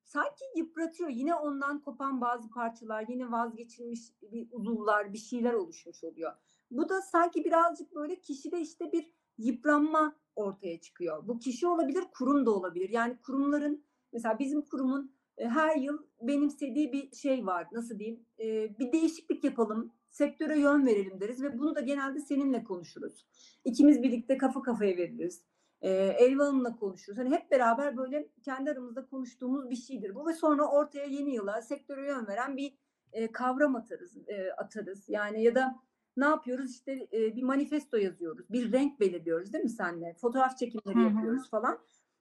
sanki 0.08 0.44
yıpratıyor. 0.56 1.10
Yine 1.10 1.34
ondan 1.34 1.80
kopan 1.80 2.20
bazı 2.20 2.50
parçalar, 2.50 3.04
yine 3.08 3.32
vazgeçilmiş 3.32 4.00
bir 4.22 4.48
uzuvlar, 4.50 5.12
bir 5.12 5.18
şeyler 5.18 5.52
oluşmuş 5.52 6.04
oluyor. 6.04 6.32
Bu 6.70 6.88
da 6.88 7.02
sanki 7.02 7.44
birazcık 7.44 7.94
böyle 7.94 8.20
kişide 8.20 8.60
işte 8.60 8.92
bir 8.92 9.10
yıpranma 9.38 10.16
ortaya 10.36 10.80
çıkıyor. 10.80 11.28
Bu 11.28 11.38
kişi 11.38 11.66
olabilir, 11.66 12.04
kurum 12.18 12.46
da 12.46 12.50
olabilir. 12.50 12.88
Yani 12.90 13.16
kurumların 13.26 13.84
mesela 14.12 14.38
bizim 14.38 14.62
kurumun, 14.62 15.12
eee, 15.38 15.46
her 15.48 15.76
yıl 15.76 15.98
benimsediği 16.22 16.92
bir 16.92 17.16
şey 17.16 17.46
var. 17.46 17.66
Nasıl 17.72 17.98
diyeyim, 17.98 18.20
eee, 18.38 18.74
bir 18.78 18.92
değişiklik 18.92 19.44
yapalım, 19.44 19.92
sektöre 20.10 20.58
yön 20.58 20.86
verelim 20.86 21.20
deriz 21.20 21.42
ve 21.42 21.58
bunu 21.58 21.74
da 21.74 21.80
genelde 21.80 22.20
seninle 22.20 22.64
konuşuruz. 22.64 23.26
İkimiz 23.64 24.02
birlikte 24.02 24.38
kafa 24.38 24.62
kafaya 24.62 24.96
veririz. 24.96 25.42
Eee, 25.82 26.16
Elvan 26.18 26.46
Hanım'la 26.46 26.76
konuşuruz. 26.76 27.18
Hani 27.18 27.30
hep 27.30 27.50
beraber 27.50 27.96
böyle 27.96 28.28
kendi 28.42 28.70
aramızda 28.70 29.06
konuştuğumuz 29.06 29.70
bir 29.70 29.76
şeydir 29.76 30.14
bu 30.14 30.26
ve 30.26 30.32
sonra 30.32 30.66
ortaya 30.70 31.04
yeni 31.04 31.34
yıla 31.34 31.62
sektöre 31.62 32.06
yön 32.08 32.26
veren 32.26 32.56
bir, 32.56 32.74
eee, 33.12 33.32
kavram 33.32 33.76
atarız 33.76 34.16
eee, 34.28 34.50
atarız. 34.58 35.08
Yani 35.08 35.42
ya 35.42 35.54
da 35.54 35.74
ne 36.16 36.24
yapıyoruz, 36.24 36.70
işte, 36.70 36.94
eee, 37.12 37.36
bir 37.36 37.42
manifesto 37.42 37.96
yazıyoruz, 37.96 38.46
bir 38.52 38.72
renk 38.72 39.00
belirliyoruz 39.00 39.52
değil 39.52 39.64
mi 39.64 39.70
seninle? 39.70 40.14
Fotoğraf 40.20 40.58
çekimleri 40.58 41.02
yapıyoruz 41.02 41.50
falan. 41.50 41.78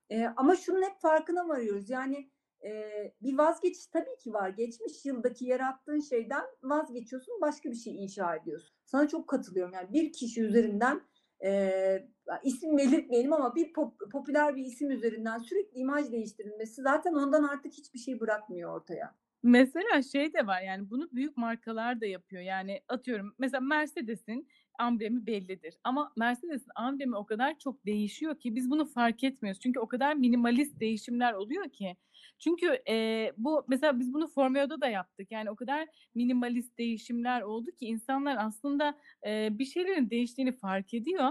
Eee, 0.09 0.33
ama 0.37 0.55
şunun 0.55 0.81
hep 0.83 0.99
farkına 1.01 1.47
varıyoruz. 1.47 1.89
Yani, 1.89 2.31
eee, 2.63 3.13
bir 3.21 3.37
vazgeçiş 3.37 3.87
tabii 3.87 4.17
ki 4.23 4.33
var. 4.33 4.49
Geçmiş 4.49 5.05
yıldaki 5.05 5.45
yarattığın 5.45 5.99
şeyden 5.99 6.45
vazgeçiyorsun, 6.63 7.41
başka 7.41 7.69
bir 7.71 7.75
şey 7.75 8.03
inşa 8.03 8.35
ediyorsun. 8.35 8.75
Sana 8.85 9.07
çok 9.07 9.27
katılıyorum. 9.27 9.73
Yani 9.73 9.93
bir 9.93 10.13
kişi 10.13 10.41
üzerinden, 10.43 11.01
eee, 11.44 12.08
isim 12.44 12.77
belirtmeyelim 12.77 13.34
ama 13.34 13.56
bir 13.56 13.74
pop 13.74 14.12
popüler 14.12 14.56
bir 14.56 14.65
isim 14.65 14.91
üzerinden 14.91 15.38
sürekli 15.38 15.79
imaj 15.79 16.12
değiştirilmesi 16.12 16.82
zaten 16.82 17.13
ondan 17.13 17.44
artık 17.44 17.74
hiçbir 17.74 18.00
şey 18.00 18.20
bırakmıyor 18.20 18.75
ortaya. 18.75 19.15
Mesela 19.44 20.01
şey 20.01 20.34
de 20.34 20.48
var, 20.48 20.62
yani 20.62 20.89
bunu 20.89 21.10
büyük 21.12 21.38
markalar 21.38 22.01
da 22.01 22.06
yapıyor. 22.06 22.41
Yani 22.41 22.82
atıyorum 22.88 23.36
mesela 23.39 23.62
Mercedes'in 23.62 24.48
amblemi 24.79 25.25
bellidir 25.27 25.77
ama 25.84 26.13
Mercedes'in 26.17 26.72
amblemi 26.75 27.15
o 27.17 27.25
kadar 27.25 27.58
çok 27.60 27.86
değişiyor 27.86 28.39
ki 28.39 28.56
biz 28.56 28.70
bunu 28.72 28.86
fark 28.86 29.24
etmiyoruz. 29.24 29.60
Çünkü 29.62 29.79
o 29.79 29.88
kadar 29.88 30.13
minimalist 30.15 30.79
değişimler 30.79 31.34
oluyor 31.34 31.70
ki. 31.70 31.98
Çünkü, 32.39 32.79
eee, 32.88 33.34
bu 33.38 33.65
mesela 33.67 34.00
biz 34.00 34.13
bunu 34.13 34.27
Formeo'da 34.27 34.82
da 34.82 34.88
yaptık. 34.88 35.32
Yani 35.32 35.51
o 35.51 35.56
kadar 35.56 35.88
minimalist 36.15 36.77
değişimler 36.77 37.41
oldu 37.41 37.72
ki 37.72 37.86
insanlar 37.86 38.38
aslında, 38.39 38.98
eee, 39.25 39.50
bir 39.51 39.65
şeylerin 39.65 40.10
değiştiğini 40.10 40.51
fark 40.51 40.94
ediyor. 40.94 41.29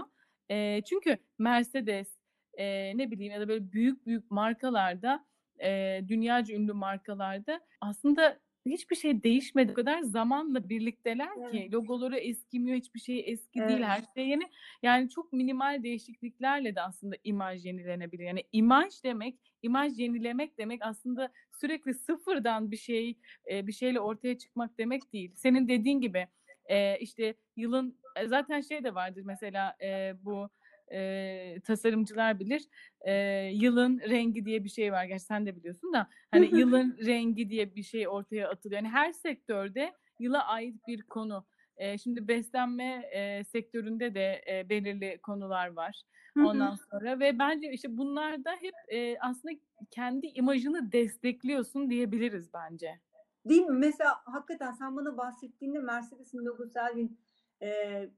Eee, 0.49 0.81
çünkü 0.89 1.17
Mercedes, 1.39 2.17
eee, 2.57 2.93
ne 2.95 3.11
bileyim 3.11 3.33
ya 3.33 3.41
da 3.41 3.47
böyle 3.47 3.71
büyük 3.71 4.05
büyük 4.05 4.31
markalarda, 4.31 5.25
eee, 5.59 6.05
dünyaca 6.07 6.55
ünlü 6.55 6.73
markalarda 6.73 7.61
aslında 7.81 8.39
hiçbir 8.69 8.95
şey 8.95 9.23
değişmedi. 9.23 9.71
O 9.71 9.73
kadar 9.75 10.01
zamanla 10.01 10.69
birlikteler 10.69 11.29
ki 11.51 11.69
Evet. 11.69 11.71
logoları 11.71 12.17
eskimiyor, 12.17 12.77
hiçbir 12.77 12.99
şey 12.99 13.23
eski 13.27 13.67
değil, 13.67 13.83
her 13.83 13.99
Evet. 13.99 14.07
şey 14.17 14.27
yeni. 14.29 14.43
Yani 14.83 15.09
çok 15.09 15.33
minimal 15.33 15.83
değişikliklerle 15.83 16.75
de 16.75 16.81
aslında 16.81 17.15
imaj 17.23 17.65
yenilenebilir. 17.65 18.23
Yani 18.23 18.43
imaj 18.51 19.03
demek, 19.03 19.35
imaj 19.61 19.99
yenilemek 19.99 20.57
demek 20.57 20.79
aslında 20.83 21.31
sürekli 21.51 21.93
sıfırdan 21.93 22.71
bir 22.71 22.77
şey, 22.77 23.17
eee, 23.49 23.67
bir 23.67 23.71
şeyle 23.73 23.99
ortaya 23.99 24.37
çıkmak 24.37 24.77
demek 24.77 25.13
değil. 25.13 25.31
Senin 25.35 25.67
dediğin 25.67 26.01
gibi, 26.01 26.27
e, 26.65 26.99
işte 26.99 27.33
yılın 27.55 27.99
e, 28.15 28.27
zaten 28.27 28.61
şey 28.61 28.83
de 28.83 28.95
vardır 28.95 29.21
mesela 29.25 29.75
e, 29.83 30.13
bu 30.25 30.49
e, 30.91 31.59
tasarımcılar 31.63 32.39
bilir. 32.39 32.63
E, 33.01 33.13
yılın 33.53 33.99
rengi 33.99 34.45
diye 34.45 34.63
bir 34.63 34.69
şey 34.69 34.91
var. 34.91 35.05
Gerçi 35.05 35.25
sen 35.25 35.45
de 35.45 35.55
biliyorsun 35.55 35.93
da 35.93 36.07
hani 36.31 36.59
yılın 36.59 36.97
rengi 37.05 37.49
diye 37.49 37.75
bir 37.75 37.83
şey 37.83 38.07
ortaya 38.07 38.49
atılıyor. 38.49 38.81
Yani 38.81 38.91
her 38.91 39.11
sektörde 39.11 39.93
yıla 40.19 40.47
ait 40.47 40.87
bir 40.87 41.01
konu. 41.01 41.45
E, 41.77 41.97
şimdi 41.97 42.27
beslenme 42.27 43.09
e, 43.13 43.43
sektöründe 43.43 44.15
de 44.15 44.41
e, 44.49 44.69
belirli 44.69 45.19
konular 45.23 45.67
var. 45.67 46.01
Ondan 46.37 46.75
sonra 46.75 47.19
ve 47.19 47.39
bence 47.39 47.71
işte 47.71 47.97
bunlarda 47.97 48.51
hep 48.51 48.73
e, 48.87 49.19
aslında 49.19 49.55
kendi 49.91 50.27
imajını 50.27 50.91
destekliyorsun 50.91 51.89
diyebiliriz 51.89 52.53
bence. 52.53 52.99
Değil 53.45 53.61
mi? 53.61 53.77
Mesela 53.77 54.15
hakikaten 54.25 54.71
sen 54.71 54.95
bana 54.95 55.17
bahsettiğinde 55.17 55.79
Mercedes'in 55.79 56.45
logosu 56.45 56.79
Elvin 56.79 57.19
e, 57.61 58.09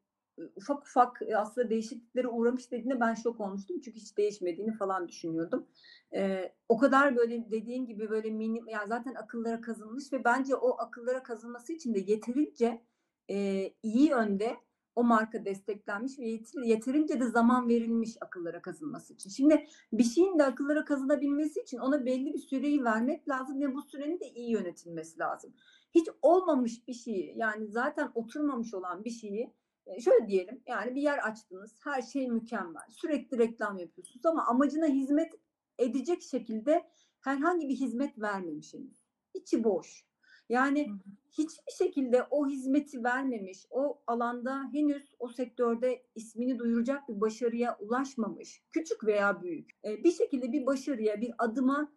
ufak 0.55 0.83
ufak 0.83 1.21
aslında 1.35 1.69
değişikliklere 1.69 2.27
uğramış 2.27 2.71
dediğinde 2.71 2.99
ben 2.99 3.13
şok 3.13 3.39
olmuştum. 3.39 3.79
Çünkü 3.79 3.99
hiç 3.99 4.17
değişmediğini 4.17 4.73
falan 4.73 5.07
düşünüyordum. 5.07 5.67
E, 6.15 6.53
o 6.69 6.77
kadar 6.77 7.15
böyle 7.15 7.51
dediğin 7.51 7.85
gibi 7.85 8.09
böyle 8.09 8.29
mini, 8.29 8.71
yani 8.71 8.87
zaten 8.87 9.13
akıllara 9.15 9.61
kazınmış 9.61 10.13
ve 10.13 10.23
bence 10.23 10.55
o 10.55 10.79
akıllara 10.79 11.23
kazınması 11.23 11.73
için 11.73 11.93
de 11.93 11.99
yeterince 11.99 12.81
e, 13.29 13.69
iyi 13.83 14.09
yönde 14.09 14.57
o 14.95 15.03
marka 15.03 15.45
desteklenmiş 15.45 16.19
ve 16.19 16.39
yeterince 16.65 17.19
de 17.19 17.25
zaman 17.25 17.69
verilmiş 17.69 18.17
akıllara 18.21 18.61
kazınması 18.61 19.13
için. 19.13 19.29
Şimdi 19.29 19.65
bir 19.93 20.03
şeyin 20.03 20.39
de 20.39 20.43
akıllara 20.43 20.85
kazınabilmesi 20.85 21.61
için 21.61 21.77
ona 21.77 22.05
belli 22.05 22.33
bir 22.33 22.39
süreyi 22.39 22.83
vermek 22.83 23.29
lazım 23.29 23.61
ve 23.61 23.73
bu 23.73 23.81
sürenin 23.81 24.19
de 24.19 24.29
iyi 24.29 24.51
yönetilmesi 24.51 25.19
lazım. 25.19 25.53
Hiç 25.95 26.07
olmamış 26.21 26.87
bir 26.87 26.93
şeyi 26.93 27.33
yani 27.37 27.67
zaten 27.67 28.11
oturmamış 28.15 28.73
olan 28.73 29.05
bir 29.05 29.09
şeyi 29.09 29.53
şöyle 29.99 30.27
diyelim 30.27 30.63
yani 30.67 30.95
bir 30.95 31.01
yer 31.01 31.17
açtınız 31.17 31.75
her 31.83 32.01
şey 32.01 32.27
mükemmel 32.27 32.89
sürekli 32.89 33.37
reklam 33.37 33.77
yapıyorsunuz 33.77 34.25
ama 34.25 34.45
amacına 34.45 34.85
hizmet 34.85 35.33
edecek 35.77 36.21
şekilde 36.21 36.89
herhangi 37.21 37.69
bir 37.69 37.75
hizmet 37.75 38.21
vermemişsiniz. 38.21 39.01
İçi 39.33 39.63
boş. 39.63 40.05
Yani 40.49 40.89
hiçbir 41.31 41.71
şekilde 41.77 42.23
o 42.31 42.47
hizmeti 42.47 43.03
vermemiş, 43.03 43.65
o 43.69 44.01
alanda 44.07 44.69
henüz 44.73 45.13
o 45.19 45.27
sektörde 45.27 46.03
ismini 46.15 46.59
duyuracak 46.59 47.09
bir 47.09 47.21
başarıya 47.21 47.77
ulaşmamış, 47.79 48.63
küçük 48.71 49.05
veya 49.05 49.41
büyük, 49.41 49.69
bir 49.83 50.11
şekilde 50.11 50.51
bir 50.51 50.65
başarıya, 50.65 51.21
bir 51.21 51.31
adıma 51.37 51.91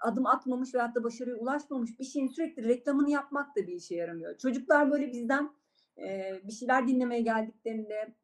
adım 0.00 0.26
atmamış 0.26 0.74
veyahut 0.74 0.94
da 0.94 1.04
başarıya 1.04 1.36
ulaşmamış 1.36 1.98
bir 1.98 2.04
şeyin 2.04 2.28
sürekli 2.28 2.64
reklamını 2.64 3.10
yapmak 3.10 3.56
da 3.56 3.66
bir 3.66 3.72
işe 3.72 3.94
yaramıyor. 3.94 4.38
Çocuklar 4.38 4.90
böyle 4.90 5.12
bizden 5.12 5.50
bir 6.44 6.52
şeyler 6.52 6.88
dinlemeye 6.88 7.22
geldiklerinde 7.22 8.14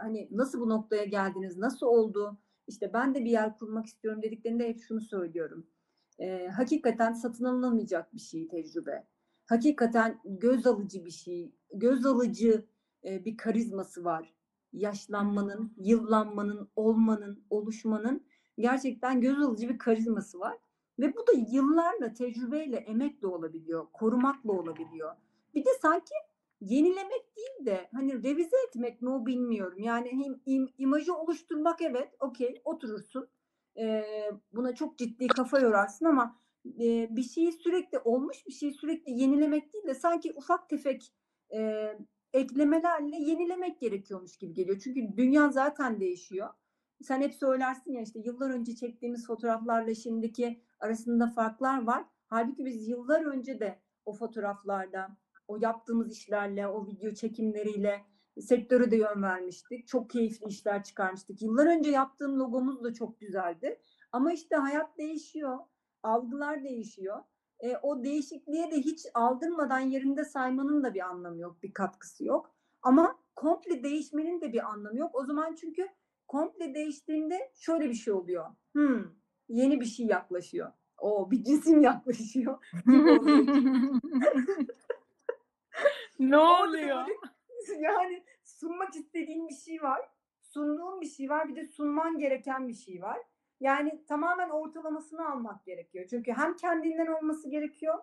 hani 0.00 0.28
nasıl 0.30 0.60
bu 0.60 0.68
noktaya 0.68 1.04
geldiniz, 1.04 1.58
nasıl 1.58 1.86
oldu, 1.86 2.38
işte 2.66 2.92
ben 2.92 3.14
de 3.14 3.24
bir 3.24 3.30
yer 3.30 3.58
kurmak 3.58 3.86
istiyorum 3.86 4.22
dediklerinde 4.22 4.68
hep 4.68 4.80
şunu 4.80 5.00
söylüyorum 5.00 5.66
e, 6.18 6.48
hakikaten 6.48 7.12
satın 7.12 7.44
alınamayacak 7.44 8.14
bir 8.14 8.20
şey 8.20 8.48
tecrübe. 8.48 9.06
Hakikaten 9.46 10.20
göz 10.24 10.66
alıcı 10.66 11.04
bir 11.04 11.10
şey, 11.10 11.52
göz 11.74 12.06
alıcı 12.06 12.66
e, 13.04 13.24
bir 13.24 13.36
karizması 13.36 14.04
var. 14.04 14.34
Yaşlanmanın, 14.72 15.72
yıllanmanın, 15.76 16.68
olmanın, 16.76 17.44
oluşmanın 17.50 18.24
gerçekten 18.58 19.20
göz 19.20 19.42
alıcı 19.42 19.68
bir 19.68 19.78
karizması 19.78 20.40
var. 20.40 20.58
Ve 20.98 21.14
bu 21.16 21.26
da 21.26 21.32
yıllarla, 21.50 22.14
tecrübeyle, 22.14 22.76
emekle 22.76 23.26
olabiliyor, 23.26 23.86
korumakla 23.92 24.52
olabiliyor. 24.52 25.14
Bir 25.54 25.64
de 25.64 25.70
sanki 25.82 26.14
yenilemek 26.62 27.36
değil 27.36 27.66
de 27.66 27.88
hani 27.92 28.22
revize 28.22 28.56
etmek 28.68 29.02
mi 29.02 29.10
o 29.10 29.26
bilmiyorum. 29.26 29.78
Yani 29.78 30.10
hem 30.10 30.40
im, 30.46 30.68
imajı 30.78 31.14
oluşturmak 31.14 31.82
evet 31.82 32.08
okey 32.20 32.62
oturursun 32.64 33.28
e, 33.78 34.04
buna 34.52 34.74
çok 34.74 34.98
ciddi 34.98 35.26
kafa 35.26 35.60
yorarsın 35.60 36.06
ama 36.06 36.38
e, 36.66 37.16
bir 37.16 37.22
şeyi 37.22 37.52
sürekli 37.52 37.98
olmuş 37.98 38.46
bir 38.46 38.52
şeyi 38.52 38.72
sürekli 38.72 39.12
yenilemek 39.12 39.72
değil 39.72 39.86
de 39.86 39.94
sanki 39.94 40.32
ufak 40.36 40.68
tefek 40.68 41.12
e, 41.54 41.92
eklemelerle 42.32 43.16
yenilemek 43.16 43.80
gerekiyormuş 43.80 44.36
gibi 44.36 44.54
geliyor. 44.54 44.80
Çünkü 44.84 45.16
dünya 45.16 45.48
zaten 45.48 46.00
değişiyor. 46.00 46.48
Sen 47.02 47.20
hep 47.20 47.34
söylersin 47.34 47.92
ya 47.92 48.02
işte 48.02 48.18
yıllar 48.18 48.50
önce 48.50 48.74
çektiğimiz 48.74 49.26
fotoğraflarla 49.26 49.94
şimdiki 49.94 50.62
arasında 50.80 51.26
farklar 51.26 51.82
var. 51.86 52.04
Halbuki 52.26 52.64
biz 52.64 52.88
yıllar 52.88 53.24
önce 53.24 53.60
de 53.60 53.78
o 54.04 54.12
fotoğraflarda, 54.12 55.16
o 55.52 55.58
yaptığımız 55.60 56.12
işlerle, 56.12 56.68
o 56.68 56.86
video 56.86 57.10
çekimleriyle 57.10 58.00
sektöre 58.40 58.90
de 58.90 58.96
yön 58.96 59.22
vermiştik. 59.22 59.86
Çok 59.86 60.10
keyifli 60.10 60.46
işler 60.46 60.82
çıkarmıştık. 60.82 61.42
Yıllar 61.42 61.66
önce 61.66 61.90
yaptığım 61.90 62.38
logomuz 62.38 62.84
da 62.84 62.94
çok 62.94 63.20
güzeldi. 63.20 63.78
Ama 64.12 64.32
işte 64.32 64.56
hayat 64.56 64.98
değişiyor. 64.98 65.58
Algılar 66.02 66.64
değişiyor. 66.64 67.22
E, 67.60 67.76
o 67.76 68.04
değişikliğe 68.04 68.70
de 68.70 68.76
hiç 68.76 69.06
aldırmadan 69.14 69.80
yerinde 69.80 70.24
saymanın 70.24 70.82
da 70.82 70.94
bir 70.94 71.00
anlamı 71.00 71.40
yok, 71.40 71.62
bir 71.62 71.72
katkısı 71.72 72.24
yok. 72.24 72.54
Ama 72.82 73.18
komple 73.36 73.82
değişmenin 73.82 74.40
de 74.40 74.52
bir 74.52 74.70
anlamı 74.70 74.98
yok. 74.98 75.10
O 75.14 75.24
zaman 75.24 75.54
çünkü 75.54 75.88
komple 76.28 76.74
değiştiğinde 76.74 77.52
şöyle 77.54 77.88
bir 77.88 77.94
şey 77.94 78.14
oluyor. 78.14 78.46
Hmm, 78.72 79.04
yeni 79.48 79.80
bir 79.80 79.86
şey 79.86 80.06
yaklaşıyor. 80.06 80.72
O 80.98 81.30
bir 81.30 81.44
cisim 81.44 81.82
yaklaşıyor. 81.82 82.58
ne 86.18 86.38
oluyor? 86.38 87.06
yani 87.78 88.24
sunmak 88.44 88.96
istediğin 88.96 89.48
bir 89.48 89.54
şey 89.54 89.82
var. 89.82 90.08
Sunduğun 90.40 91.00
bir 91.00 91.08
şey 91.08 91.30
var. 91.30 91.48
Bir 91.48 91.56
de 91.56 91.66
sunman 91.66 92.18
gereken 92.18 92.68
bir 92.68 92.74
şey 92.74 93.02
var. 93.02 93.18
Yani 93.60 94.04
tamamen 94.08 94.50
ortalamasını 94.50 95.28
almak 95.28 95.64
gerekiyor. 95.64 96.06
Çünkü 96.10 96.32
hem 96.32 96.56
kendinden 96.56 97.06
olması 97.06 97.50
gerekiyor 97.50 97.98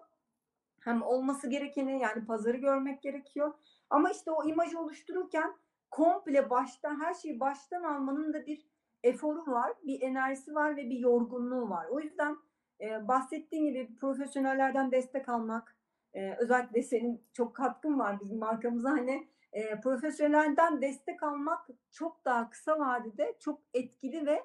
hem 0.80 1.02
olması 1.02 1.50
gerekeni 1.50 2.02
yani 2.02 2.26
pazarı 2.26 2.58
görmek 2.58 3.02
gerekiyor. 3.02 3.54
Ama 3.90 4.12
işte 4.12 4.32
o 4.32 4.48
imajı 4.48 4.80
oluştururken 4.80 5.54
komple 5.92 6.50
baştan 6.50 7.02
her 7.02 7.14
şeyi 7.14 7.40
baştan 7.40 7.84
almanın 7.84 8.34
da 8.34 8.46
bir 8.46 8.66
eforu 9.04 9.52
var, 9.52 9.74
bir 9.84 10.02
enerjisi 10.02 10.56
var 10.56 10.78
ve 10.78 10.90
bir 10.90 11.00
yorgunluğu 11.00 11.70
var. 11.70 11.86
O 11.86 12.00
yüzden 12.00 12.38
e, 12.82 13.08
bahsettiğim 13.08 13.66
gibi 13.66 13.96
profesyonellerden 13.96 14.92
destek 14.92 15.30
almak, 15.30 15.76
e, 16.14 16.34
özellikle 16.34 16.84
senin 16.84 17.24
çok 17.34 17.56
katkın 17.56 18.00
var 18.00 18.20
bizim 18.20 18.38
markamıza 18.38 18.90
hani 18.90 19.28
e, 19.54 19.80
profesyonelden 19.80 20.82
destek 20.82 21.24
almak 21.24 21.68
çok 21.92 22.26
daha 22.26 22.50
kısa 22.50 22.80
vadede 22.80 23.36
çok 23.40 23.62
etkili 23.74 24.26
ve 24.26 24.44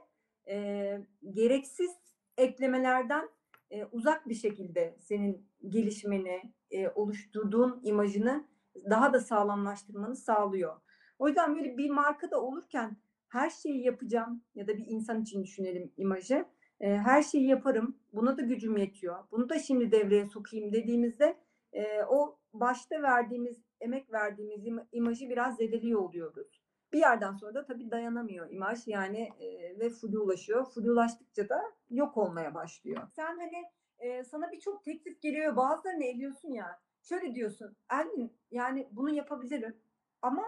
e, 0.49 0.99
gereksiz 1.31 1.91
eklemelerden 2.37 3.29
e, 3.71 3.85
uzak 3.85 4.29
bir 4.29 4.35
şekilde 4.35 4.97
senin 5.01 5.47
gelişmeni, 5.69 6.53
e, 6.71 6.89
oluşturduğun 6.89 7.81
imajını 7.83 8.45
daha 8.91 9.13
da 9.13 9.21
sağlamlaştırmanı 9.21 10.17
sağlıyor. 10.17 10.77
O 11.19 11.29
yüzden 11.29 11.57
böyle 11.57 11.79
bir 11.79 11.91
markada 11.91 12.41
olurken 12.41 12.97
her 13.29 13.51
şeyi 13.51 13.85
yapacağım 13.85 14.43
ya 14.55 14.67
da 14.67 14.77
bir 14.77 14.87
insan 14.87 15.23
için 15.23 15.43
düşünelim 15.43 15.93
imajı. 15.97 16.45
E, 16.81 16.97
her 16.97 17.23
şeyi 17.23 17.47
yaparım. 17.47 17.99
Buna 18.13 18.37
da 18.37 18.43
gücüm 18.43 18.77
yetiyor. 18.77 19.25
Bunu 19.31 19.49
da 19.49 19.59
şimdi 19.59 19.93
devreye 19.93 20.27
sokayım 20.27 20.73
dediğimizde 20.73 21.37
e, 21.75 22.05
o 22.05 22.39
başta 22.53 23.03
verdiğimiz 23.03 23.63
emek 23.81 24.13
verdiğimiz 24.13 24.67
im- 24.67 24.87
imajı 24.93 25.29
biraz 25.29 25.57
zedeliyor 25.57 26.01
oluyoruz. 26.01 26.63
Bir 26.93 26.99
yerden 26.99 27.33
sonra 27.33 27.55
da 27.55 27.65
tabii 27.65 27.91
dayanamıyor 27.91 28.51
imaj 28.51 28.87
yani 28.87 29.29
e, 29.41 29.79
ve 29.79 29.91
flu 29.91 30.23
ulaşıyor. 30.23 30.67
Flu 30.75 30.93
ulaştıkça 30.93 31.49
da 31.49 31.63
yok 31.91 32.17
olmaya 32.17 32.55
başlıyor. 32.55 33.09
Sen 33.17 33.39
hani 33.39 33.65
e, 33.99 34.25
sana 34.25 34.53
birçok 34.53 34.85
teklif 34.85 35.23
geliyor 35.23 35.57
bazılarını 35.57 36.05
eliyorsun 36.05 36.49
ya. 36.49 36.81
Şöyle 37.03 37.35
diyorsun 37.35 37.77
Elvin 37.93 38.33
yani 38.51 38.89
bunu 38.93 39.11
yapabilirim 39.11 39.77
ama 40.23 40.45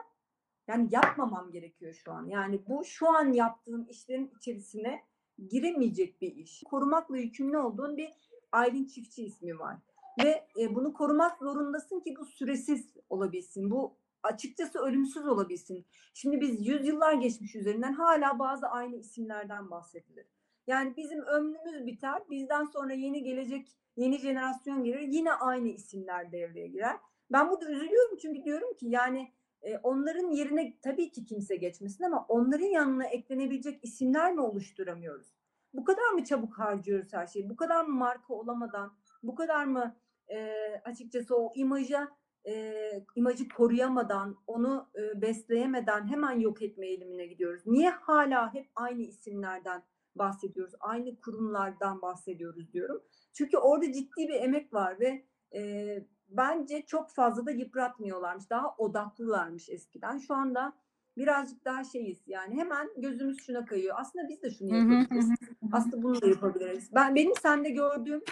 yani 0.69 0.89
yapmamam 0.91 1.51
gerekiyor 1.51 1.95
şu 1.95 2.13
an. 2.13 2.27
Yani 2.27 2.63
bu 2.69 2.85
şu 2.85 3.09
an 3.09 3.33
yaptığım 3.33 3.87
işlerin 3.89 4.33
içerisine 4.37 5.03
giremeyecek 5.49 6.21
bir 6.21 6.37
iş. 6.37 6.63
Korumakla 6.71 7.19
yükümlü 7.19 7.59
olduğun 7.59 7.97
bir 7.97 8.11
Aylin 8.53 8.87
Çiftçi 8.87 9.25
ismi 9.25 9.59
var 9.59 9.77
ve 10.25 10.47
e, 10.61 10.75
bunu 10.75 10.93
korumak 10.93 11.39
zorundasın 11.39 12.01
ki 12.01 12.15
bu 12.21 12.25
süresiz 12.25 12.95
olabilsin. 13.11 13.71
Bu 13.71 13.97
açıkçası 14.23 14.79
ölümsüz 14.79 15.27
olabilsin. 15.27 15.87
Şimdi 16.15 16.41
biz 16.41 16.67
yüzyıllar 16.67 17.13
geçmiş 17.13 17.55
üzerinden 17.55 17.93
hala 17.93 18.39
bazı 18.39 18.67
aynı 18.67 18.97
isimlerden 18.97 19.71
bahsedilir. 19.71 20.27
Yani 20.67 20.97
bizim 20.97 21.23
ömrümüz 21.23 21.87
biter, 21.87 22.23
bizden 22.31 22.65
sonra 22.65 22.93
yeni 22.93 23.23
gelecek 23.23 23.69
yeni 23.97 24.19
jenerasyon 24.19 24.85
gelir, 24.85 25.01
yine 25.01 25.33
aynı 25.33 25.69
isimler 25.69 26.33
devreye 26.33 26.67
girer. 26.67 26.97
Ben 27.33 27.51
burada 27.51 27.71
üzülüyorum 27.71 28.17
çünkü 28.23 28.45
diyorum 28.45 28.75
ki 28.75 28.87
yani 28.87 29.33
e, 29.63 29.79
onların 29.79 30.31
yerine 30.31 30.79
tabii 30.83 31.11
ki 31.11 31.25
kimse 31.25 31.57
geçmesin 31.57 32.05
ama 32.05 32.27
onların 32.29 32.67
yanına 32.67 33.07
eklenebilecek 33.07 33.85
isimler 33.85 34.33
mi 34.33 34.41
oluşturamıyoruz? 34.41 35.27
Bu 35.73 35.85
kadar 35.85 36.11
mı 36.13 36.25
çabuk 36.25 36.59
harcıyoruz 36.59 37.13
her 37.13 37.27
şeyi? 37.27 37.51
Bu 37.51 37.57
kadar 37.57 37.85
mı 37.85 37.95
marka 37.95 38.35
olamadan, 38.35 38.97
bu 39.23 39.35
kadar 39.35 39.65
mı 39.65 39.97
e, 40.31 40.51
açıkçası 40.85 41.37
o 41.37 41.53
imaja 41.55 42.09
eee, 42.45 43.05
imajı 43.17 43.49
koruyamadan, 43.49 44.37
onu, 44.47 44.89
eee, 44.97 45.13
besleyemeden 45.23 46.09
hemen 46.09 46.41
yok 46.41 46.63
etme 46.63 46.87
eğilimine 46.87 47.27
gidiyoruz? 47.27 47.63
Niye 47.67 47.91
hâlâ 47.91 48.55
hep 48.55 48.67
aynı 48.75 49.03
isimlerden 49.03 49.83
bahsediyoruz, 50.15 50.75
aynı 50.81 51.21
kurumlardan 51.21 52.03
bahsediyoruz 52.03 52.73
diyorum. 52.73 53.03
Çünkü 53.33 53.57
orada 53.59 53.93
ciddi 53.93 54.29
bir 54.29 54.35
emek 54.41 54.75
var 54.75 55.01
ve, 55.01 55.25
eee, 55.53 56.07
bence 56.29 56.83
çok 56.87 57.11
fazla 57.11 57.47
da 57.47 57.51
yıpratmıyorlarmış. 57.51 58.51
Daha 58.51 58.75
odaklılarmış 58.79 59.69
eskiden. 59.71 60.19
Şu 60.19 60.35
anda 60.35 60.73
birazcık 61.17 61.65
daha 61.65 61.85
şeyiz, 61.85 62.23
yani 62.27 62.55
hemen 62.57 62.89
gözümüz 62.97 63.37
şuna 63.47 63.65
kayıyor. 63.65 63.97
Aslında 63.99 64.29
biz 64.29 64.43
de 64.43 64.51
şunu 64.51 64.69
yapabiliriz. 64.77 65.31
Aslında 65.73 66.03
bunu 66.03 66.23
da 66.23 66.27
yapabiliriz. 66.27 66.91
Ben 66.95 67.15
benim 67.15 67.35
sende 67.43 67.71
gördüğüm 67.71 68.23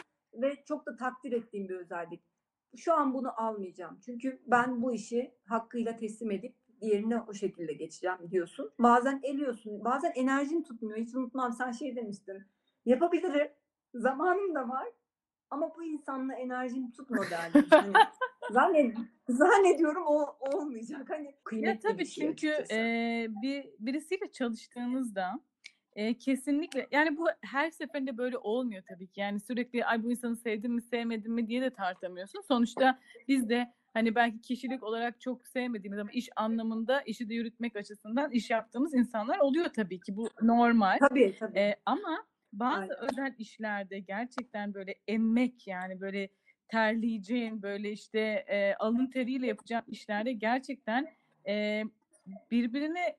ve 0.42 0.64
çok 0.64 0.87
da 0.87 0.97
takdir 0.97 1.33
ettiğim 1.33 1.68
bir 1.68 1.75
özellik. 1.77 2.25
Şu 2.77 2.94
an 2.94 3.14
bunu 3.14 3.40
almayacağım. 3.40 4.01
Çünkü 4.05 4.42
ben 4.47 4.83
bu 4.83 4.92
işi 4.92 5.35
hakkıyla 5.47 5.97
teslim 5.97 6.31
edip 6.31 6.57
diğerine 6.81 7.20
o 7.20 7.35
şekilde 7.35 7.73
geçeceğim 7.73 8.18
diyorsun. 8.31 8.70
Bazen 8.79 9.20
eliyorsun. 9.23 9.85
Bazen 9.85 10.12
enerjin 10.14 10.62
tutmuyor. 10.62 10.99
Hiç 10.99 11.14
unutmam 11.14 11.53
sen 11.53 11.73
şey 11.73 11.97
demiştin. 11.97 12.42
Yapabilirim. 12.87 13.49
Zamanım 13.94 14.55
da 14.55 14.68
var. 14.68 14.88
Ama 15.51 15.77
bu 15.77 15.85
insanla 15.85 16.35
enerjim 16.35 16.90
tutmadı 16.90 17.27
derdin. 17.31 17.66
Hani 17.70 17.92
zannet, 18.51 18.97
zannediyorum 19.29 20.03
o 20.07 20.37
olmayacak. 20.53 21.11
Hani 21.11 21.27
Ya 21.27 21.33
kıymetli 21.44 21.77
bir 21.77 21.92
tabii 21.92 22.07
şey 22.07 22.27
çünkü 22.27 22.49
açıkçası. 22.51 22.75
eee, 22.81 23.29
bir 23.42 23.66
birisiyle 23.79 24.33
çalıştığınızda 24.33 25.40
eee, 25.97 26.19
kesinlikle 26.19 26.89
yani 26.91 27.17
bu 27.17 27.27
her 27.43 27.71
seferinde 27.71 28.17
böyle 28.19 28.39
olmuyor 28.39 28.83
tabii 28.89 29.09
ki. 29.09 29.21
Yani 29.21 29.41
sürekli 29.41 29.85
ay 29.87 30.03
bu 30.03 30.11
insanı 30.11 30.37
sevdim 30.37 30.73
mi 30.73 30.83
sevmedim 30.83 31.33
mi 31.35 31.49
diye 31.49 31.63
de 31.63 31.71
tartamıyorsun. 31.71 32.41
Sonuçta 32.41 32.99
biz 33.29 33.49
de 33.49 33.73
hani 33.95 34.15
belki 34.15 34.41
kişilik 34.41 34.83
olarak 34.83 35.21
çok 35.21 35.47
sevmediğimiz 35.49 35.99
ama 36.01 36.11
iş 36.13 36.29
anlamında 36.37 37.03
işi 37.03 37.29
de 37.29 37.35
yürütmek 37.35 37.77
açısından 37.77 38.31
iş 38.31 38.51
yaptığımız 38.51 38.95
insanlar 38.95 39.39
oluyor 39.39 39.67
tabii 39.77 40.03
ki. 40.03 40.17
Bu 40.17 40.35
normal. 40.43 41.01
Tabii 41.01 41.37
tabii. 41.39 41.57
Eee, 41.57 41.77
ama 41.87 42.27
bazı 42.53 42.81
Aynen. 42.81 42.97
özel 43.01 43.35
işlerde 43.39 43.99
gerçekten 43.99 44.75
böyle 44.75 44.95
emek 45.09 45.67
yani 45.67 46.01
böyle 46.01 46.29
terleyeceğin 46.69 47.63
böyle 47.63 47.93
işte 47.93 48.45
eee, 48.49 48.77
alın 48.79 49.07
teriyle 49.11 49.47
yapacağın 49.47 49.85
işlerde 49.89 50.33
gerçekten 50.33 51.07
eee, 51.47 51.85
birbirini 52.51 53.17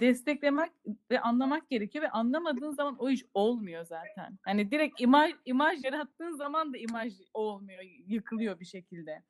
desteklemek 0.00 0.70
ve 1.10 1.20
anlamak 1.20 1.70
gerekiyor 1.70 2.04
ve 2.04 2.10
anlamadığın 2.10 2.70
zaman 2.70 2.96
o 2.98 3.10
iş 3.10 3.24
olmuyor 3.34 3.84
zaten. 3.84 4.38
Hani 4.42 4.70
direkt 4.70 5.00
imaj 5.00 5.32
imaj 5.44 5.84
yarattığın 5.84 6.36
zaman 6.36 6.72
da 6.72 6.78
imaj 6.78 7.14
olmuyor, 7.34 7.82
yıkılıyor 8.06 8.60
bir 8.60 8.64
şekilde. 8.64 9.22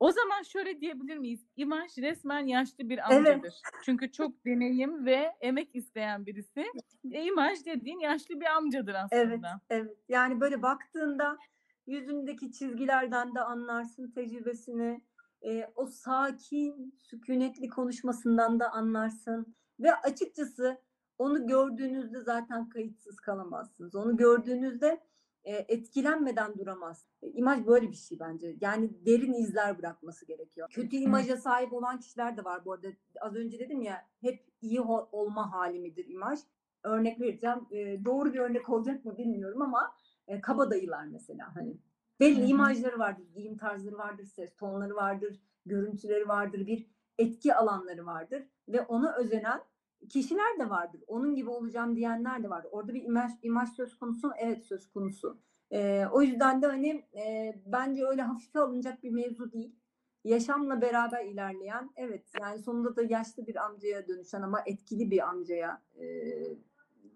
O 0.00 0.10
zaman 0.12 0.42
şöyle 0.42 0.80
diyebilir 0.80 1.16
miyiz? 1.18 1.46
İmaj 1.56 1.98
resmen 1.98 2.46
yaşlı 2.46 2.88
bir 2.88 2.98
Evet. 3.14 3.28
amcadır. 3.30 3.54
Çünkü 3.84 4.12
çok 4.12 4.44
deneyim 4.46 5.06
ve 5.06 5.32
emek 5.40 5.76
isteyen 5.76 6.26
birisi. 6.26 6.64
E, 7.10 7.24
imaj 7.24 7.64
dediğin 7.64 7.98
yaşlı 7.98 8.40
bir 8.40 8.46
amcadır 8.46 8.94
Evet, 8.94 9.04
aslında. 9.04 9.60
evet. 9.70 9.96
Yani 10.08 10.40
böyle 10.40 10.62
baktığında 10.62 11.38
yüzündeki 11.86 12.52
çizgilerden 12.52 13.34
de 13.34 13.40
anlarsın 13.40 14.10
tecrübesini. 14.10 15.00
Eee, 15.42 15.72
o 15.76 15.86
sakin, 15.86 16.94
sükunetli 16.98 17.68
konuşmasından 17.68 18.60
da 18.60 18.72
anlarsın 18.72 19.54
ve 19.80 19.94
açıkçası 19.94 20.78
onu 21.18 21.46
gördüğünüzde 21.46 22.20
zaten 22.20 22.68
kayıtsız 22.68 23.16
kalamazsınız. 23.20 23.94
Onu 23.94 24.16
gördüğünüzde, 24.16 25.00
eee, 25.44 25.64
etkilenmeden 25.68 26.58
duramazsınız. 26.58 27.34
İmaj 27.34 27.66
böyle 27.66 27.90
bir 27.90 27.96
şey 27.96 28.18
bence. 28.20 28.56
Yani 28.60 29.06
derin 29.06 29.32
izler 29.32 29.78
bırakması 29.78 30.26
gerekiyor. 30.26 30.68
Kötü 30.70 30.96
imaja 30.96 31.36
sahip 31.36 31.72
olan 31.72 31.98
kişiler 32.00 32.36
de 32.36 32.44
var 32.44 32.64
bu 32.64 32.72
arada. 32.72 32.88
Az 33.20 33.34
önce 33.36 33.58
dedim 33.58 33.82
ya 33.82 33.94
hep 34.20 34.44
iyi 34.60 34.80
olma 34.80 35.52
hâli 35.52 35.78
midir 35.78 36.06
imaj? 36.08 36.40
Örnek 36.84 37.20
vereceğim. 37.20 37.66
Eee, 37.70 38.04
doğru 38.04 38.32
bir 38.32 38.38
örnek 38.38 38.68
olacak 38.68 39.04
mı 39.04 39.18
bilmiyorum 39.18 39.62
ama, 39.62 39.94
eee, 40.28 40.40
kabadayılar 40.40 41.04
mesela 41.04 41.56
hani. 41.56 41.76
Belli 42.20 42.44
hı. 42.44 42.46
imajları 42.46 42.98
vardır, 42.98 43.24
giyim 43.34 43.56
tarzları 43.58 43.98
vardır, 43.98 44.24
ses 44.24 44.56
tonları 44.56 44.94
vardır, 44.94 45.40
görüntüleri 45.66 46.28
vardır, 46.28 46.66
bir 46.66 46.86
etki 47.18 47.54
alanları 47.54 48.06
vardır 48.06 48.42
ve 48.68 48.82
ona 48.82 49.16
özenen 49.16 49.60
kişiler 50.08 50.58
de 50.58 50.70
vardır. 50.70 51.00
Onun 51.06 51.34
gibi 51.34 51.50
olacağım 51.50 51.96
diyenler 51.96 52.42
de 52.42 52.50
vardır. 52.50 52.68
Orada 52.72 52.94
bir 52.94 53.02
imaj 53.02 53.32
imaj 53.42 53.68
söz 53.70 53.98
konusu 53.98 54.26
mu? 54.28 54.34
Evet, 54.38 54.64
söz 54.64 54.90
konusu. 54.92 55.40
Eee, 55.70 56.08
o 56.12 56.22
yüzden 56.22 56.62
de 56.62 56.66
hani, 56.66 57.04
eee, 57.12 57.62
bence 57.66 58.06
öyle 58.06 58.22
hafife 58.22 58.58
alınacak 58.60 59.02
bir 59.02 59.10
mevzu 59.10 59.52
değil. 59.52 59.76
Yaşamla 60.24 60.80
beraber 60.80 61.24
ilerleyen, 61.24 61.90
evet, 61.96 62.34
yani 62.34 62.58
sonunda 62.58 62.96
da 62.96 63.02
yaşlı 63.02 63.46
bir 63.46 63.56
amcaya 63.64 64.08
dönüşen 64.08 64.42
ama 64.42 64.62
etkili 64.66 65.10
bir 65.10 65.28
amcaya, 65.28 65.82
eee, 65.98 66.56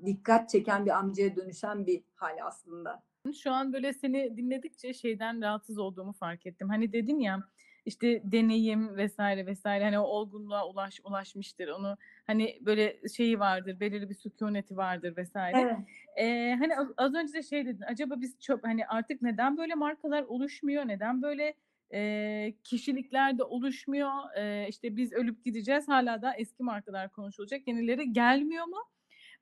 dikkat 0.06 0.50
çeken 0.50 0.86
bir 0.86 0.90
amcaya 0.98 1.36
dönüşen 1.36 1.86
bir 1.86 2.04
hâl 2.14 2.36
aslında. 2.46 3.02
Şu 3.32 3.52
an 3.52 3.72
böyle 3.72 3.92
seni 3.92 4.36
dinledikçe 4.36 4.94
şeyden 4.94 5.42
rahatsız 5.42 5.78
olduğumu 5.78 6.12
fark 6.12 6.46
ettim. 6.46 6.68
Hani 6.68 6.92
dedin 6.92 7.18
ya 7.20 7.44
işte 7.86 8.22
deneyim 8.32 8.96
vesaire 8.96 9.46
vesaire 9.46 9.84
hani 9.84 9.98
o 9.98 10.02
olgunluğa 10.02 10.68
ulaş 10.68 11.00
ulaşmıştır. 11.04 11.68
Onu 11.68 11.96
hani 12.26 12.58
böyle 12.60 13.00
şeyi 13.16 13.38
vardır, 13.40 13.80
belirli 13.80 14.08
bir 14.08 14.14
sükuneti 14.14 14.76
vardır 14.76 15.16
vesaire. 15.16 15.60
Evet. 15.60 15.78
Eee, 16.18 16.56
hani 16.58 16.76
az, 16.78 16.88
az 16.96 17.14
önce 17.14 17.32
de 17.34 17.42
şey 17.42 17.66
dedin. 17.66 17.82
Acaba 17.88 18.20
biz 18.20 18.40
çok 18.40 18.64
hani 18.66 18.86
artık 18.86 19.22
neden 19.22 19.56
böyle 19.56 19.74
markalar 19.74 20.22
oluşmuyor? 20.22 20.88
Neden 20.88 21.22
böyle 21.22 21.54
eee, 21.92 22.56
kişilikler 22.64 23.38
de 23.38 23.42
oluşmuyor? 23.44 24.10
Eee, 24.36 24.66
işte 24.68 24.96
biz 24.96 25.12
ölüp 25.12 25.44
gideceğiz. 25.44 25.88
Hala 25.88 26.22
da 26.22 26.34
eski 26.34 26.62
markalar 26.62 27.12
konuşulacak. 27.12 27.68
Yenileri 27.68 28.12
gelmiyor 28.12 28.64
mu? 28.66 28.76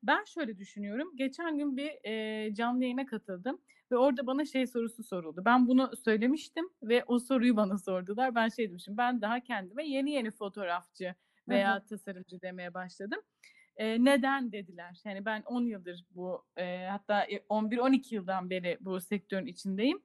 Ben 0.02 0.24
şöyle 0.24 0.58
düşünüyorum. 0.58 1.12
Geçen 1.16 1.58
gün 1.58 1.76
bir 1.76 1.90
eee, 2.04 2.54
canlı 2.54 2.82
yayına 2.84 3.06
katıldım 3.06 3.60
ve 3.92 3.96
orada 3.96 4.26
bana 4.26 4.44
şey 4.44 4.66
sorusu 4.66 5.02
soruldu. 5.04 5.42
Ben 5.44 5.68
bunu 5.68 5.90
söylemiştim 6.04 6.64
ve 6.82 7.04
o 7.06 7.18
soruyu 7.18 7.56
bana 7.56 7.78
sordular. 7.78 8.34
Ben 8.34 8.48
şey 8.48 8.68
demişim. 8.70 8.96
Ben 8.96 9.20
daha 9.22 9.40
kendime 9.40 9.88
yeni 9.88 10.10
yeni 10.12 10.30
fotoğrafçı 10.30 11.14
veya 11.48 11.78
hı. 11.78 11.82
tasarımcı 11.84 12.40
demeye 12.42 12.74
başladım. 12.74 13.20
Eee, 13.80 14.04
neden 14.04 14.52
dediler. 14.52 15.00
Yani 15.04 15.24
ben 15.24 15.42
10 15.46 15.66
yıldır 15.66 16.04
bu 16.10 16.44
eee, 16.58 16.88
hatta 16.90 17.26
11-12 17.48 18.14
yıldan 18.14 18.50
beri 18.50 18.78
bu 18.80 19.00
sektörün 19.00 19.46
içindeyim. 19.46 20.02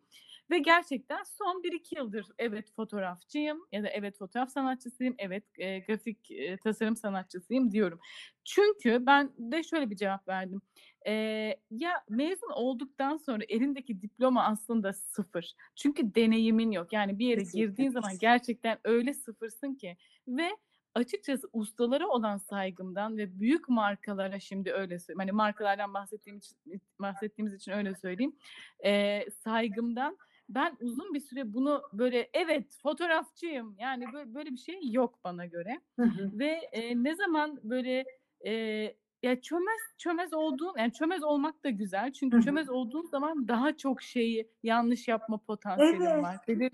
Ve 0.51 0.59
gerçekten 0.59 1.23
son 1.23 1.63
1-2 1.63 1.95
yıldır 1.97 2.25
evet 2.39 2.71
fotoğrafçıyım 2.75 3.67
ya 3.71 3.83
da 3.83 3.87
evet 3.89 4.17
fotoğraf 4.17 4.49
sanatçısıyım, 4.49 5.15
evet 5.17 5.43
eee, 5.57 5.79
grafik 5.79 6.31
eee, 6.31 6.57
tasarım 6.57 6.95
sanatçısıyım 6.95 7.71
diyorum. 7.71 7.99
Çünkü 8.45 9.05
ben 9.05 9.33
de 9.37 9.63
şöyle 9.63 9.89
bir 9.89 9.95
cevap 9.95 10.27
verdim. 10.27 10.61
Eee, 11.05 11.61
ya 11.71 11.91
mezun 12.09 12.49
olduktan 12.55 13.17
sonra 13.17 13.43
elindeki 13.49 14.01
diploma 14.01 14.43
aslında 14.45 14.93
sıfır. 14.93 15.53
Çünkü 15.75 16.15
deneyimin 16.15 16.71
yok. 16.71 16.93
Yani 16.93 17.19
bir 17.19 17.25
yere 17.27 17.43
girdiğin 17.43 17.89
zaman 17.91 18.17
gerçekten 18.19 18.79
öyle 18.83 19.13
sıfırsın 19.13 19.73
ki 19.75 19.97
ve 20.27 20.49
açıkçası 20.95 21.49
ustalara 21.53 22.07
olan 22.07 22.37
saygımdan 22.37 23.17
ve 23.17 23.39
büyük 23.39 23.69
markalara 23.69 24.39
şimdi 24.39 24.71
öyle 24.73 24.99
söyleyeyim. 24.99 25.19
Hani 25.19 25.31
markalardan 25.31 25.93
bahsettiğim 25.93 26.37
için, 26.37 26.57
bahsettiğimiz 26.99 27.53
için 27.53 27.71
öyle 27.71 27.95
söyleyeyim. 27.95 28.35
Eee, 28.83 29.27
saygımdan 29.43 30.17
ben 30.49 30.77
uzun 30.81 31.13
bir 31.13 31.19
süre 31.19 31.53
bunu 31.53 31.83
böyle 31.93 32.29
evet 32.33 32.77
fotoğrafçıyım 32.83 33.75
yani 33.79 34.13
böyle, 34.13 34.33
böyle 34.33 34.51
bir 34.51 34.57
şey 34.57 34.79
yok 34.91 35.19
bana 35.23 35.45
göre. 35.45 35.81
Hı 35.99 36.03
hı. 36.05 36.31
Ve 36.33 36.61
eee, 36.73 36.93
ne 37.03 37.15
zaman 37.15 37.59
böyle 37.63 38.05
eee, 38.45 38.97
ya 39.23 39.41
çömez 39.41 39.81
çömez 39.97 40.33
olduğun 40.33 40.75
yani 40.77 40.93
çömez 40.93 41.23
olmak 41.23 41.63
da 41.63 41.69
güzel. 41.69 42.13
Çünkü 42.13 42.37
hı. 42.37 42.39
çömez 42.39 42.69
olduğun 42.69 43.05
zaman 43.05 43.47
daha 43.47 43.77
çok 43.77 44.01
şeyi 44.01 44.51
yanlış 44.63 45.07
yapma 45.07 45.37
potansiyelin 45.37 46.21
Evet. 46.21 46.21
var. 46.21 46.37
Evet. 46.47 46.73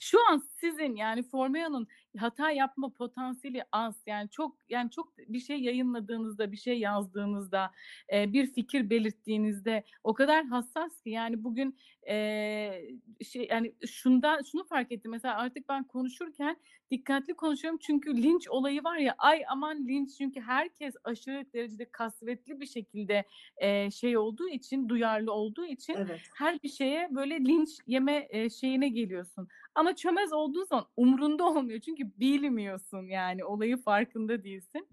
şu 0.00 0.18
an 0.30 0.38
sizin 0.60 0.96
yani 0.96 1.22
Formeo'nun 1.22 1.88
hata 2.18 2.50
yapma 2.50 2.92
potansiyeli 2.92 3.62
az. 3.72 4.02
Yani 4.06 4.30
çok 4.30 4.58
yani 4.68 4.90
çok 4.90 5.18
bir 5.18 5.38
şey 5.40 5.60
yayınladığınızda, 5.60 6.52
bir 6.52 6.56
şey 6.56 6.78
yazdığınızda, 6.78 7.70
eee, 8.12 8.32
bir 8.32 8.46
fikir 8.52 8.90
belirttiğinizde 8.90 9.84
o 10.04 10.14
kadar 10.14 10.44
hassas 10.46 11.00
ki 11.00 11.10
yani 11.10 11.44
bugün 11.44 11.76
eee, 12.06 12.90
şey 13.32 13.46
yani 13.50 13.74
şundan 13.86 14.42
şunu 14.42 14.64
fark 14.64 14.92
ettim 14.92 15.10
mesela 15.10 15.36
artık 15.36 15.68
ben 15.68 15.84
konuşurken 15.84 16.56
dikkatli 16.90 17.34
konuşuyorum 17.34 17.78
çünkü 17.82 18.22
linç 18.22 18.48
olayı 18.48 18.84
var 18.84 18.96
ya 18.98 19.14
ay 19.18 19.42
aman 19.48 19.88
linç 19.88 20.10
çünkü 20.18 20.40
herkes 20.40 20.94
aşırı 21.04 21.52
derecede 21.54 21.84
kasvetli 21.92 22.60
bir 22.60 22.66
şekilde 22.66 23.24
eee, 23.62 23.88
şey 23.92 24.16
olduğu 24.18 24.48
için 24.48 24.88
duyarlı 24.88 25.32
olduğu 25.32 25.66
için 25.66 25.94
Evet. 25.94 26.32
her 26.38 26.62
bir 26.62 26.68
şeye 26.68 27.08
böyle 27.14 27.40
linç 27.40 27.68
yeme 27.86 28.28
eee, 28.32 28.50
şeyine 28.50 28.88
geliyorsun. 28.88 29.48
Ama 29.74 29.96
çömez 29.96 30.32
olduğun 30.32 30.64
zaman 30.64 30.86
umrunda 30.96 31.44
olmuyor 31.48 31.80
çünkü 31.80 31.99
bilmiyorsun 32.04 33.08
yani 33.08 33.44
olayı 33.44 33.76
farkında 33.76 34.44
değilsin. 34.44 34.88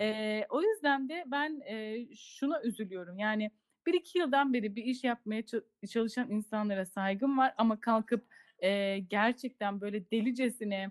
Eee, 0.00 0.46
o 0.50 0.62
yüzden 0.62 1.08
de 1.08 1.24
ben 1.26 1.60
eee, 1.66 2.08
şuna 2.16 2.62
üzülüyorum 2.62 3.18
yani 3.18 3.50
1-2 3.86 4.18
yıldan 4.18 4.52
beri 4.54 4.76
bir 4.76 4.84
iş 4.84 5.04
yapmaya 5.04 5.40
ça- 5.40 5.88
çalışan 5.88 6.30
insanlara 6.30 6.86
saygım 6.86 7.38
var 7.38 7.54
ama 7.58 7.80
kalkıp 7.80 8.26
eee, 8.62 8.98
gerçekten 8.98 9.80
böyle 9.80 10.10
delicesine, 10.10 10.90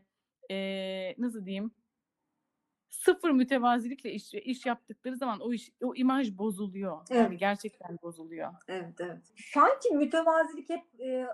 eee, 0.50 1.16
nasıl 1.18 1.46
diyeyim? 1.46 1.72
Sıfır 2.90 3.32
mütevazilikle 3.32 4.12
iş 4.14 4.34
iş 4.34 4.66
yaptıkları 4.66 5.18
zaman 5.18 5.40
o 5.40 5.54
iş 5.54 5.72
o 5.84 5.96
imaj 5.96 6.38
bozuluyor. 6.38 7.02
Yani 7.14 7.38
Evet. 7.38 7.38
gerçekten 7.38 7.98
bozuluyor. 8.02 8.54
Evet, 8.68 8.94
evet. 9.02 9.22
Sanki 9.54 9.92
mütevazilik 9.96 10.70
hep, 10.70 10.84
eee, 11.00 11.28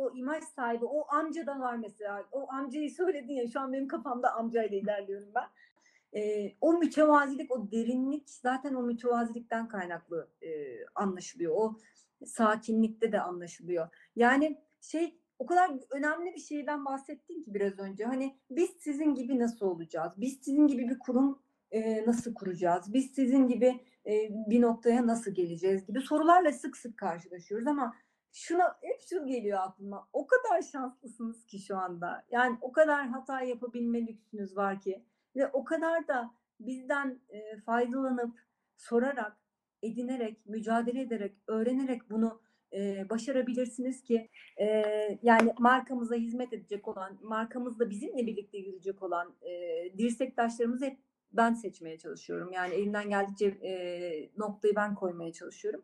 o 0.00 0.16
imaj 0.16 0.44
sahibi, 0.44 0.84
o 0.84 1.06
amcada 1.14 1.60
var 1.60 1.76
mesela. 1.76 2.24
O 2.32 2.52
amcayı 2.52 2.90
söyledin 2.90 3.34
ya, 3.34 3.48
şu 3.48 3.60
an 3.60 3.72
benim 3.72 3.88
kafamda 3.88 4.32
amcayla 4.32 4.78
ilerliyorum 4.78 5.28
ben. 5.34 5.48
Eee, 6.12 6.56
o 6.60 6.72
mütevazilik, 6.72 7.50
o 7.50 7.70
derinlik 7.72 8.30
zaten 8.30 8.74
o 8.74 8.82
mütevazilikten 8.82 9.68
kaynaklı, 9.68 10.28
eee, 10.42 10.86
anlaşılıyor. 10.94 11.52
O 11.56 11.78
sakinlikte 12.26 13.12
de 13.12 13.20
anlaşılıyor. 13.20 13.88
Yani 14.16 14.60
şey, 14.80 15.18
o 15.38 15.46
kadar 15.46 15.70
önemli 15.90 16.34
bir 16.34 16.40
şeyden 16.40 16.84
bahsettin 16.84 17.42
ki 17.42 17.54
biraz 17.54 17.78
önce. 17.78 18.04
Hani 18.04 18.36
biz 18.50 18.70
sizin 18.78 19.14
gibi 19.14 19.38
nasıl 19.38 19.66
olacağız? 19.66 20.12
Biz 20.16 20.38
sizin 20.42 20.66
gibi 20.66 20.88
bir 20.88 20.98
kurum, 20.98 21.42
eee, 21.72 22.04
nasıl 22.06 22.34
kuracağız? 22.34 22.92
Biz 22.94 23.10
sizin 23.10 23.46
gibi, 23.48 23.80
eee, 24.06 24.30
bir 24.50 24.60
noktaya 24.60 25.06
nasıl 25.06 25.30
geleceğiz 25.30 25.86
gibi 25.86 26.00
sorularla 26.00 26.52
sık 26.52 26.76
sık 26.76 26.98
karşılaşıyoruz 26.98 27.66
ama 27.66 27.94
şuna 28.32 28.78
hep 28.82 29.00
şu 29.10 29.26
geliyor 29.26 29.58
aklıma. 29.62 30.08
O 30.12 30.26
kadar 30.26 30.62
şanslısınız 30.62 31.46
ki 31.46 31.58
şu 31.58 31.76
anda. 31.76 32.24
Yani 32.30 32.58
o 32.60 32.72
kadar 32.72 33.06
hata 33.08 33.40
yapabilme 33.42 34.06
lüksünüz 34.06 34.56
var 34.56 34.80
ki 34.80 35.04
ve 35.36 35.46
o 35.48 35.64
kadar 35.64 36.08
da 36.08 36.30
bizden, 36.60 37.20
eee, 37.32 37.56
faydalanıp, 37.66 38.38
sorarak, 38.76 39.36
edinerek, 39.82 40.46
mücadele 40.46 41.00
ederek, 41.00 41.32
öğrenerek 41.46 42.10
bunu, 42.10 42.40
eee, 42.72 43.06
başarabilirsiniz 43.10 44.02
ki, 44.02 44.28
eee, 44.58 45.18
yani 45.22 45.54
markamıza 45.58 46.14
hizmet 46.14 46.52
edecek 46.52 46.88
olan, 46.88 47.18
markamızla 47.22 47.90
bizimle 47.90 48.26
birlikte 48.26 48.58
yürüyecek 48.58 49.02
olan, 49.02 49.34
eee, 49.42 49.92
dirsektaşlarımızı 49.98 50.84
hep 50.86 50.98
ben 51.32 51.54
seçmeye 51.54 51.98
çalışıyorum. 51.98 52.52
Yani 52.52 52.74
elimden 52.74 53.08
geldikçe, 53.08 53.46
eee, 53.62 54.30
noktayı 54.36 54.76
ben 54.76 54.94
koymaya 54.94 55.32
çalışıyorum. 55.32 55.82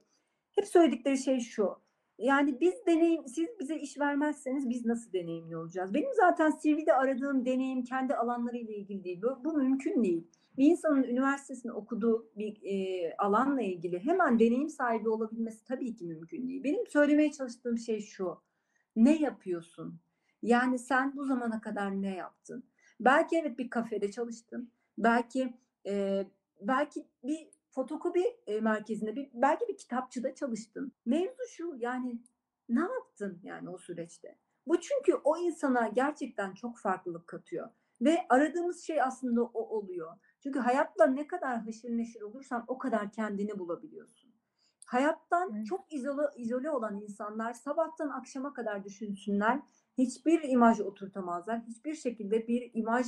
Hep 0.53 0.67
söyledikleri 0.67 1.19
şey 1.19 1.41
şu: 1.41 1.77
Yani 2.19 2.61
biz 2.61 2.75
deneyim 2.87 3.27
siz 3.29 3.49
bize 3.61 3.77
iş 3.77 3.99
vermezseniz 3.99 4.69
biz 4.69 4.87
nasıl 4.87 5.13
deneyimli 5.13 5.57
olacağız? 5.57 5.95
Benim 5.95 6.09
zaten 6.17 6.53
CV'de 6.63 6.95
aradığım 6.95 7.45
deneyim 7.47 7.85
kendi 7.85 8.15
alanlarıyla 8.15 8.75
ilgili 8.75 9.05
değil. 9.05 9.23
Bu 9.23 9.45
bu 9.45 9.53
mümkün 9.57 10.05
değil. 10.05 10.27
Bir 10.59 10.67
insanın 10.71 11.03
üniversitesinde 11.03 11.73
okuduğu 11.73 12.31
bir, 12.37 12.57
eee, 12.63 13.15
alanla 13.19 13.63
ilgili 13.63 13.99
hemen 14.05 14.39
deneyim 14.39 14.69
sahibi 14.69 15.09
olabilmesi 15.09 15.65
tabii 15.65 15.95
ki 15.97 16.05
mümkün 16.05 16.49
değil. 16.49 16.65
Benim 16.65 16.87
söylemeye 16.87 17.33
çalıştığım 17.33 17.79
şey 17.79 18.01
şu: 18.01 18.39
Ne 18.97 19.17
yapıyorsun? 19.17 20.01
Yani 20.43 20.79
sen 20.79 21.17
bu 21.17 21.25
zamana 21.25 21.61
kadar 21.61 22.03
ne 22.03 22.15
yaptın? 22.17 22.65
Belki 23.01 23.37
evet 23.37 23.59
bir 23.59 23.71
kafede 23.71 24.11
çalıştın. 24.11 24.71
Belki, 24.99 25.55
eee, 25.85 26.27
belki 26.61 27.07
bir 27.25 27.49
fotokopi, 27.77 28.25
eee, 28.47 28.61
merkezinde, 28.61 29.17
bir 29.17 29.31
belki 29.35 29.69
bir 29.69 29.77
kitapçıda 29.77 30.35
çalıştın. 30.35 30.93
Mevzu 31.07 31.47
şu: 31.51 31.75
Yani 31.79 32.23
ne 32.69 32.81
yaptın 32.81 33.41
yani 33.43 33.71
o 33.71 33.79
süreçte? 33.79 34.39
Bu 34.67 34.81
çünkü 34.81 35.15
o 35.25 35.39
insana 35.39 35.89
gerçekten 35.89 36.55
çok 36.55 36.79
farklılık 36.79 37.27
katıyor 37.27 37.69
ve 38.01 38.19
aradığımız 38.29 38.81
şey 38.81 39.03
aslında 39.03 39.43
o 39.45 39.61
oluyor. 39.79 40.13
Çünkü 40.43 40.59
hayatla 40.59 41.07
ne 41.07 41.27
kadar 41.27 41.61
haşır 41.61 41.91
neşir 41.91 42.23
olursan 42.23 42.65
o 42.69 42.79
kadar 42.79 43.13
kendini 43.13 43.59
bulabiliyorsun. 43.59 44.33
Hayattan 44.87 45.53
Evet. 45.57 45.67
çok 45.67 45.93
izole 45.93 46.23
izole 46.37 46.71
olan 46.71 47.01
insanlar 47.01 47.53
sabahtan 47.53 48.09
akşama 48.09 48.53
kadar 48.53 48.85
düşünsünler, 48.85 49.61
hiçbir 49.99 50.43
imaj 50.43 50.81
oturtamazlar. 50.81 51.63
Hiçbir 51.63 51.95
şekilde 51.95 52.49
bir 52.49 52.71
imaj, 52.75 53.07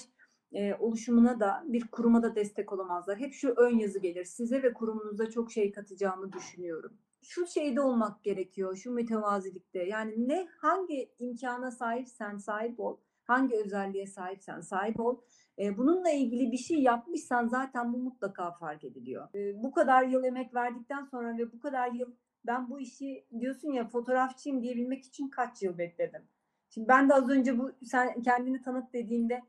eee, 0.52 0.76
oluşumuna 0.80 1.40
da, 1.40 1.64
bir 1.66 1.88
kuruma 1.88 2.22
da 2.22 2.34
destek 2.34 2.72
olamazlar. 2.72 3.18
Hep 3.18 3.32
şu 3.32 3.48
ön 3.56 3.78
yazı 3.78 3.98
gelir: 3.98 4.24
Size 4.24 4.62
ve 4.62 4.72
kurumunuza 4.72 5.30
çok 5.30 5.52
şey 5.52 5.72
katacağımı 5.72 6.32
düşünüyorum. 6.32 6.98
Şu 7.22 7.46
şeyde 7.46 7.80
olmak 7.80 8.24
gerekiyor, 8.24 8.76
şu 8.76 8.92
mütevazilikte. 8.92 9.82
Yani 9.84 10.28
ne 10.28 10.46
hangi 10.58 11.10
imkâna 11.18 11.70
sahipsen 11.70 12.36
sahip 12.36 12.80
ol, 12.80 12.96
hangi 13.24 13.56
özelliğe 13.56 14.06
sahipsen 14.06 14.60
sahip 14.60 15.00
ol. 15.00 15.20
Eee, 15.58 15.76
bununla 15.78 16.10
ilgili 16.10 16.52
bir 16.52 16.56
şey 16.56 16.82
yapmışsan 16.82 17.48
zaten 17.48 17.92
bu 17.92 17.98
mutlaka 17.98 18.50
fark 18.52 18.84
ediliyor. 18.84 19.28
Eee, 19.34 19.52
bu 19.62 19.72
kadar 19.72 20.04
yıl 20.04 20.24
emek 20.24 20.54
verdikten 20.54 21.04
sonra 21.04 21.38
ve 21.38 21.52
bu 21.52 21.60
kadar 21.60 21.92
yıl 21.92 22.12
ben 22.46 22.70
bu 22.70 22.80
işi 22.80 23.24
diyorsun 23.40 23.72
ya, 23.72 23.88
fotoğrafçıyım 23.88 24.62
diyebilmek 24.62 25.04
için 25.04 25.28
kaç 25.28 25.62
yıl 25.62 25.78
bekledim. 25.78 26.22
Şimdi 26.70 26.88
ben 26.88 27.08
de 27.08 27.14
az 27.14 27.28
önce 27.30 27.58
bu 27.58 27.70
sen 27.84 28.22
kendini 28.22 28.62
tanıt 28.62 28.92
dediğinde 28.92 29.42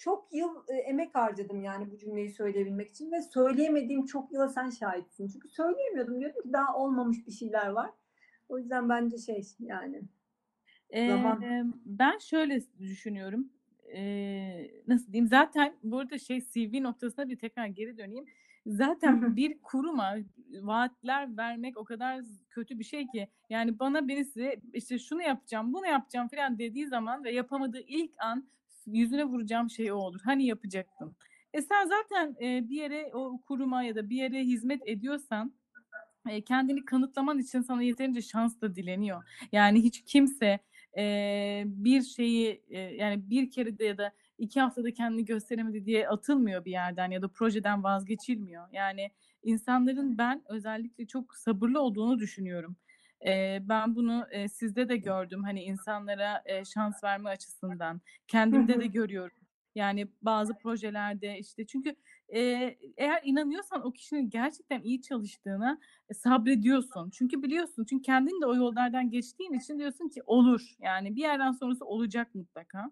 çok 0.00 0.34
yıl, 0.34 0.54
eee, 0.68 0.76
emek 0.76 1.14
harcadım 1.14 1.62
yani 1.62 1.90
bu 1.90 1.98
cümleyi 1.98 2.30
söyleyebilmek 2.30 2.88
için 2.88 3.12
ve 3.12 3.22
söyleyemediğim 3.22 4.04
çok 4.04 4.32
yıla 4.32 4.48
sen 4.48 4.70
şahitsin. 4.70 5.28
Çünkü 5.28 5.48
söyleyemiyordum. 5.48 6.20
Diyordum 6.20 6.42
ki 6.42 6.52
daha 6.52 6.76
olmamış 6.76 7.26
bir 7.26 7.32
şeyler 7.32 7.66
var. 7.66 7.90
O 8.48 8.58
yüzden 8.58 8.88
bence 8.88 9.18
şey 9.18 9.42
yani 9.60 10.02
zaman. 11.06 11.40
Ben 11.86 12.18
şöyle 12.18 12.60
düşünüyorum. 12.78 13.52
Eee, 13.88 14.82
nasıl 14.88 15.12
diyeyim? 15.12 15.28
Zaten 15.28 15.74
bu 15.82 15.98
arada 15.98 16.18
şey 16.18 16.40
CV 16.40 16.82
noktasına 16.82 17.28
bir 17.28 17.38
tekrar 17.38 17.66
geri 17.66 17.98
döneyim. 17.98 18.24
Zaten 18.66 19.36
bir 19.36 19.58
kuruma 19.62 20.16
vaatler 20.62 21.36
vermek 21.36 21.76
o 21.78 21.84
kadar 21.84 22.20
kötü 22.50 22.78
bir 22.78 22.84
şey 22.84 23.06
ki. 23.06 23.28
Yani 23.50 23.78
bana 23.78 24.08
birisi 24.08 24.60
işte 24.72 24.98
şunu 24.98 25.22
yapacağım, 25.22 25.72
bunu 25.72 25.86
yapacağım 25.86 26.28
filan 26.28 26.58
dediği 26.58 26.86
zaman 26.86 27.24
ve 27.24 27.32
yapamadığı 27.32 27.80
ilk 27.80 28.12
an 28.18 28.48
yüzüne 28.98 29.24
vuracağım 29.24 29.70
şey 29.70 29.92
o 29.92 29.96
olur. 29.96 30.20
Hani 30.24 30.46
yapacaktın? 30.46 31.16
E 31.54 31.62
sen 31.62 31.86
zaten, 31.88 32.36
eee, 32.40 32.64
bir 32.68 32.76
yere, 32.76 33.10
o 33.14 33.40
kuruma 33.46 33.82
ya 33.82 33.94
da 33.94 34.10
bir 34.10 34.16
yere 34.16 34.40
hizmet 34.44 34.82
ediyorsan, 34.88 35.54
eee, 36.28 36.40
kendini 36.42 36.84
kanıtlaman 36.84 37.38
için 37.38 37.60
sana 37.62 37.82
yeterince 37.82 38.22
şans 38.22 38.60
da 38.60 38.74
dileniyor. 38.76 39.22
Yani 39.52 39.82
hiç 39.82 40.02
kimse, 40.06 40.58
eee, 40.96 41.64
bir 41.66 42.02
şeyi, 42.02 42.62
eee, 42.70 42.78
yani 42.80 43.30
bir 43.30 43.50
kerede 43.50 43.84
ya 43.84 43.98
da 43.98 44.12
2 44.38 44.60
haftada 44.60 44.92
kendini 44.94 45.24
gösteremedi 45.24 45.84
diye 45.86 46.08
atılmıyor 46.08 46.64
bir 46.64 46.70
yerden 46.72 47.10
ya 47.10 47.22
da 47.22 47.28
projeden 47.28 47.84
vazgeçilmiyor. 47.84 48.68
Yani 48.72 49.10
insanların 49.42 50.18
ben 50.18 50.42
özellikle 50.48 51.06
çok 51.06 51.34
sabırlı 51.36 51.80
olduğunu 51.80 52.18
düşünüyorum. 52.18 52.76
Eee, 53.26 53.62
ben 53.68 53.96
bunu, 53.96 54.26
eee, 54.32 54.48
sizde 54.48 54.88
de 54.88 54.96
gördüm. 54.96 55.42
Hani 55.44 55.62
insanlara, 55.64 56.42
eee, 56.48 56.62
şans 56.64 57.04
verme 57.04 57.30
açısından. 57.30 58.00
Kendimde 58.28 58.80
de 58.80 58.86
görüyorum. 58.86 59.36
Yani 59.74 60.08
bazı 60.22 60.58
projelerde 60.58 61.38
işte 61.38 61.66
çünkü, 61.66 61.96
eee, 62.32 62.78
eğer 62.96 63.20
inanıyorsan 63.24 63.86
o 63.86 63.92
kişinin 63.92 64.30
gerçekten 64.30 64.80
iyi 64.82 65.02
çalıştığına, 65.02 65.78
e, 66.08 66.14
sabrediyorsun. 66.14 67.10
Çünkü 67.10 67.42
biliyorsun. 67.42 67.84
Çünkü 67.90 68.02
kendin 68.02 68.40
de 68.42 68.46
o 68.46 68.56
yollardan 68.56 69.10
geçtiğin 69.10 69.52
için 69.52 69.78
diyorsun 69.78 70.08
ki 70.08 70.22
olur. 70.26 70.74
Yani 70.80 71.16
bir 71.16 71.20
yerden 71.20 71.52
sonrası 71.52 71.84
olacak 71.86 72.34
mutlaka. 72.34 72.90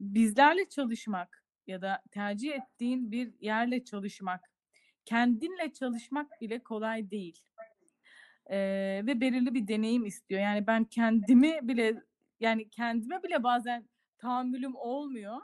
Bizlerle 0.00 0.68
çalışmak 0.68 1.44
ya 1.66 1.82
da 1.82 2.02
tercih 2.10 2.52
ettiğin 2.54 3.12
bir 3.12 3.34
yerle 3.40 3.84
çalışmak, 3.84 4.50
kendinle 5.04 5.72
çalışmak 5.72 6.40
bile 6.40 6.62
kolay 6.62 7.10
değil. 7.10 7.40
Eee, 8.50 9.02
ve 9.06 9.20
belirli 9.20 9.54
bir 9.54 9.68
deneyim 9.68 10.04
istiyor. 10.06 10.40
Yani 10.40 10.66
ben 10.66 10.84
kendimi 10.84 11.58
bile, 11.68 12.02
yani 12.40 12.68
kendime 12.70 13.22
bile 13.22 13.42
bazen 13.42 13.88
tahammülüm 14.18 14.76
olmuyor. 14.76 15.36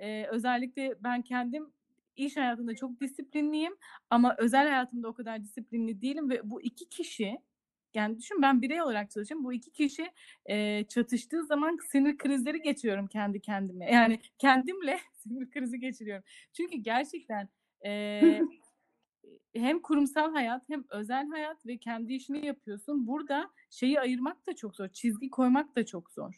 Eee, 0.00 0.26
özellikle 0.30 0.94
ben 1.04 1.22
kendim 1.22 1.72
iş 2.16 2.36
hayatında 2.36 2.74
çok 2.76 3.00
disiplinliyim 3.00 3.76
ama 4.10 4.34
özel 4.38 4.68
hayatımda 4.68 5.08
o 5.08 5.14
kadar 5.14 5.42
disiplinli 5.44 6.02
değilim 6.02 6.30
ve 6.30 6.40
bu 6.50 6.62
2 6.62 6.88
kişi, 6.88 7.38
yani 7.94 8.18
düşün 8.18 8.42
ben 8.42 8.62
birey 8.62 8.82
olarak 8.82 9.10
çalışıyorum. 9.10 9.44
Bu 9.44 9.52
2 9.52 9.72
kişi, 9.72 10.10
eee, 10.48 10.84
çatıştığı 10.88 11.46
zaman 11.46 11.78
sinir 11.92 12.18
krizleri 12.18 12.62
geçiriyorum 12.62 13.06
kendi 13.06 13.40
kendime. 13.40 13.90
Yani 13.92 14.20
kendimle 14.38 14.98
sinir 15.12 15.50
krizi 15.50 15.80
geçiriyorum. 15.80 16.24
Çünkü 16.52 16.76
gerçekten, 16.78 17.48
eee, 17.84 18.46
hem 19.54 19.82
kurumsal 19.82 20.32
hayat 20.32 20.68
hem 20.68 20.84
özel 20.90 21.28
hayat 21.28 21.66
ve 21.66 21.78
kendi 21.78 22.12
işini 22.14 22.46
yapıyorsun. 22.46 23.06
Burada 23.06 23.50
şeyi 23.70 24.00
ayırmak 24.00 24.46
da 24.46 24.56
çok 24.56 24.76
zor. 24.76 24.88
Çizgi 24.88 25.30
koymak 25.30 25.76
da 25.76 25.86
çok 25.86 26.10
zor. 26.10 26.34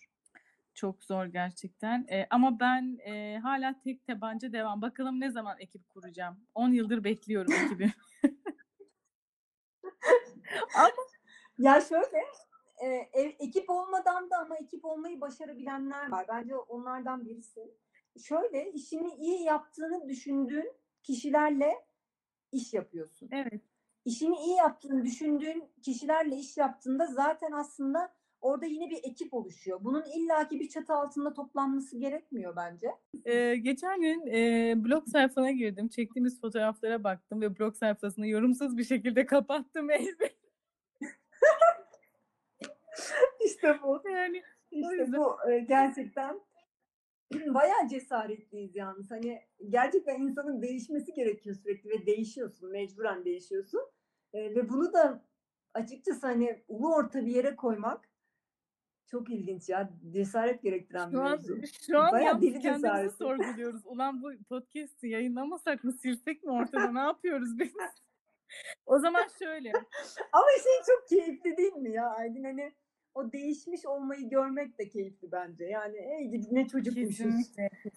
Çok 0.75 1.05
zor 1.05 1.27
gerçekten. 1.27 2.07
Eee, 2.09 2.27
ama 2.31 2.61
ben, 2.61 2.99
eee, 3.07 3.39
hâlâ 3.43 3.81
tek 3.81 4.07
tabanca 4.07 4.53
devam. 4.53 4.83
Bakalım 4.83 5.21
ne 5.21 5.31
zaman 5.31 5.57
ekip 5.61 5.89
kuracağım? 5.91 6.37
10 6.55 6.69
yıldır 6.73 7.05
bekliyorum 7.05 7.53
ekibi. 7.67 7.93
Ama 10.75 10.89
Ya 11.59 11.81
şöyle, 11.81 12.25
eee, 12.83 13.11
ev 13.15 13.31
ekip 13.41 13.71
olmadan 13.71 14.31
da 14.31 14.39
ama 14.39 14.57
ekip 14.59 14.85
olmayı 14.85 15.21
başarabilenler 15.21 16.11
var. 16.11 16.27
Bence 16.29 16.57
onlardan 16.57 17.25
birisin. 17.27 17.75
Şöyle, 18.29 18.73
işini 18.73 19.15
iyi 19.15 19.43
yaptığını 19.45 20.09
düşündüğün 20.09 20.73
kişilerle 21.03 21.75
iş 22.55 22.75
yapıyorsun. 22.75 23.29
Evet. 23.33 23.61
İşini 24.05 24.37
iyi 24.37 24.57
yaptığını 24.57 25.05
düşündüğün 25.05 25.65
kişilerle 25.83 26.37
iş 26.37 26.57
yaptığında 26.57 27.07
zaten 27.07 27.53
aslında 27.53 28.15
orada 28.41 28.67
yine 28.67 28.91
bir 28.91 28.99
ekip 29.03 29.35
oluşuyor. 29.35 29.79
Bunun 29.85 30.05
illaki 30.17 30.61
bir 30.61 30.69
çatı 30.69 30.95
altında 30.95 31.33
toplanması 31.33 31.99
gerekmiyor 31.99 32.57
bence. 32.57 32.87
Ee, 33.25 33.57
geçen 33.57 34.01
gün 34.01 34.27
e, 34.27 34.75
blog 34.85 35.09
sayfana 35.09 35.51
girdim. 35.51 35.89
Çektiğimiz 35.89 36.41
fotoğraflara 36.41 37.05
baktım 37.05 37.41
ve 37.41 37.59
blog 37.59 37.77
sayfasını 37.77 38.27
yorumsuz 38.27 38.77
bir 38.77 38.85
şekilde 38.85 39.27
kapattım. 39.35 39.91
Elbette. 39.91 40.35
İşte 43.47 43.79
bu. 43.83 44.03
Yani 44.11 44.43
İşte 44.71 45.13
bu 45.17 45.51
e, 45.51 45.59
gerçekten 45.59 46.41
bayağı 47.55 47.89
cesaretliyiz 47.89 48.77
yalnız. 48.77 49.11
Hani 49.11 49.43
gerçekten 49.69 50.21
insanın 50.21 50.63
değişmesi 50.63 51.13
gerekiyor 51.13 51.57
sürekli 51.57 51.91
ve 51.91 52.07
değişiyorsun. 52.07 52.71
Mecburen 52.71 53.25
değişiyorsun. 53.25 53.81
E, 54.33 54.55
ve 54.55 54.69
bunu 54.69 54.93
da 54.93 55.25
açıkçası 55.75 56.27
hani 56.27 56.63
ulu 56.69 56.95
orta 56.95 57.27
bir 57.27 57.35
yere 57.35 57.57
koymak 57.57 58.09
çok 59.07 59.31
ilginç 59.31 59.69
ya. 59.69 59.91
Cesaret 60.11 60.63
gerektiren 60.63 61.13
bir 61.13 61.17
an, 61.17 61.31
mevzu. 61.31 61.57
şu 61.87 61.99
an 61.99 62.13
Bayağı 62.13 62.43
deli 62.43 62.61
kendimizi 62.61 63.17
sorguluyoruz. 63.17 63.87
Ulan 63.87 64.23
bu 64.23 64.33
podcast'i 64.49 65.09
yayınlamasak 65.09 65.85
mı, 65.85 65.93
silsek 65.93 66.45
mi 66.45 66.53
ortada? 66.53 66.93
Ne 66.93 67.01
yapıyoruz 67.01 67.59
biz? 67.59 67.73
O 68.87 68.99
zaman 68.99 69.27
şöyle. 69.39 69.73
Ama 70.33 70.47
şey 70.63 70.73
çok 70.87 71.09
keyifli 71.09 71.57
değil 71.57 71.73
mi 71.73 71.93
ya 71.93 72.11
Aydın? 72.11 72.45
Hani 72.45 72.73
o 73.15 73.33
değişmiş 73.33 73.87
olmayı 73.87 74.29
görmek 74.29 74.79
de 74.79 74.89
keyifli 74.89 75.33
bence. 75.33 75.65
Yani 75.65 75.97
ey 75.97 76.29
gidi 76.29 76.47
ne 76.51 76.69
çocukmuşuz. 76.69 77.35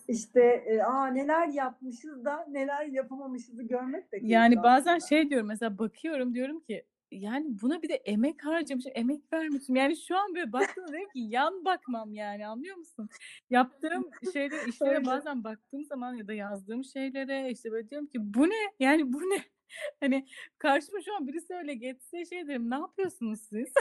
İşte 0.07 0.41
e, 0.41 0.81
aa 0.81 1.07
neler 1.07 1.47
yapmışız 1.47 2.25
da 2.25 2.45
neler 2.49 2.85
yapamamışızı 2.85 3.63
görmek 3.63 4.11
de 4.11 4.17
keyifli. 4.17 4.31
Yani 4.31 4.63
bazen 4.63 4.95
aslında. 4.95 5.07
şey 5.07 5.29
diyorum 5.29 5.47
mesela 5.47 5.79
bakıyorum 5.79 6.33
diyorum 6.33 6.59
ki 6.59 6.85
yani 7.11 7.61
buna 7.61 7.81
bir 7.81 7.89
de 7.89 7.93
emek 7.93 8.45
harcamışım, 8.45 8.91
emek 8.95 9.33
vermişim. 9.33 9.75
Yani 9.75 9.97
şu 9.97 10.17
an 10.17 10.35
böyle 10.35 10.53
baktığımda 10.53 10.87
diyorum 10.87 11.09
ki 11.09 11.19
yan 11.19 11.65
bakmam 11.65 12.13
yani 12.13 12.47
anlıyor 12.47 12.75
musun? 12.75 13.09
Yaptığım 13.49 14.09
şeyde 14.33 14.55
işlere 14.67 15.05
bazen 15.05 15.43
baktığım 15.43 15.83
zaman 15.83 16.13
ya 16.13 16.27
da 16.27 16.33
yazdığım 16.33 16.83
şeylere 16.83 17.51
işte 17.51 17.71
böyle 17.71 17.89
diyorum 17.89 18.07
ki 18.07 18.33
bu 18.33 18.49
ne? 18.49 18.73
Yani 18.79 19.13
bu 19.13 19.19
ne? 19.19 19.43
Hani 19.99 20.27
karşıma 20.57 21.01
şu 21.01 21.15
an 21.15 21.27
birisi 21.27 21.55
öyle 21.55 21.73
geçse 21.73 22.25
şey 22.25 22.47
derim 22.47 22.69
ne 22.69 22.75
yapıyorsunuz 22.75 23.41
siz? 23.41 23.73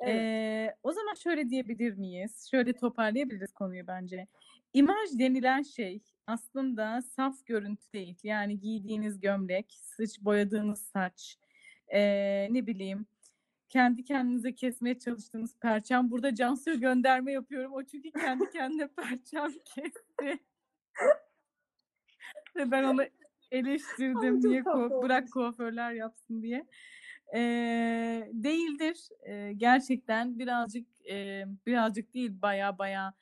Evet. 0.00 0.14
Ee, 0.16 0.76
o 0.82 0.92
zaman 0.92 1.14
şöyle 1.14 1.50
diyebilir 1.50 1.94
miyiz? 1.94 2.48
Şöyle 2.50 2.72
toparlayabiliriz 2.72 3.52
konuyu 3.52 3.86
bence. 3.86 4.26
İmaj 4.72 5.10
denilen 5.18 5.62
şey 5.62 6.02
aslında 6.26 7.02
saf 7.02 7.46
görüntü 7.46 7.92
değil. 7.92 8.18
Yani 8.22 8.60
giydiğiniz 8.60 9.20
gömlek, 9.20 9.78
sıç 9.80 10.20
boyadığınız 10.20 10.82
saç, 10.82 11.38
ee, 11.88 12.48
ne 12.50 12.66
bileyim 12.66 13.06
kendi 13.68 14.04
kendinize 14.04 14.54
kesmeye 14.54 14.98
çalıştığınız 14.98 15.56
perçem. 15.60 16.10
Burada 16.10 16.34
Cansu'ya 16.34 16.76
gönderme 16.76 17.32
yapıyorum. 17.32 17.72
O 17.72 17.84
çünkü 17.84 18.10
kendi 18.10 18.50
kendine 18.50 18.88
perçem 18.96 19.52
kesti. 19.64 20.44
Ve 22.56 22.70
ben 22.70 22.82
onu 22.82 23.02
eleştirdim. 23.50 24.52
Ay, 24.52 24.58
kuaf- 24.58 25.02
bırak 25.02 25.32
kuaförler 25.32 25.92
yapsın 25.92 26.42
diye. 26.42 26.66
Ee, 27.34 28.28
değildir. 28.32 29.08
Ee, 29.28 29.52
gerçekten 29.56 30.38
birazcık 30.38 30.86
e, 31.10 31.44
birazcık 31.66 32.14
değil 32.14 32.42
baya 32.42 32.78
baya 32.78 33.14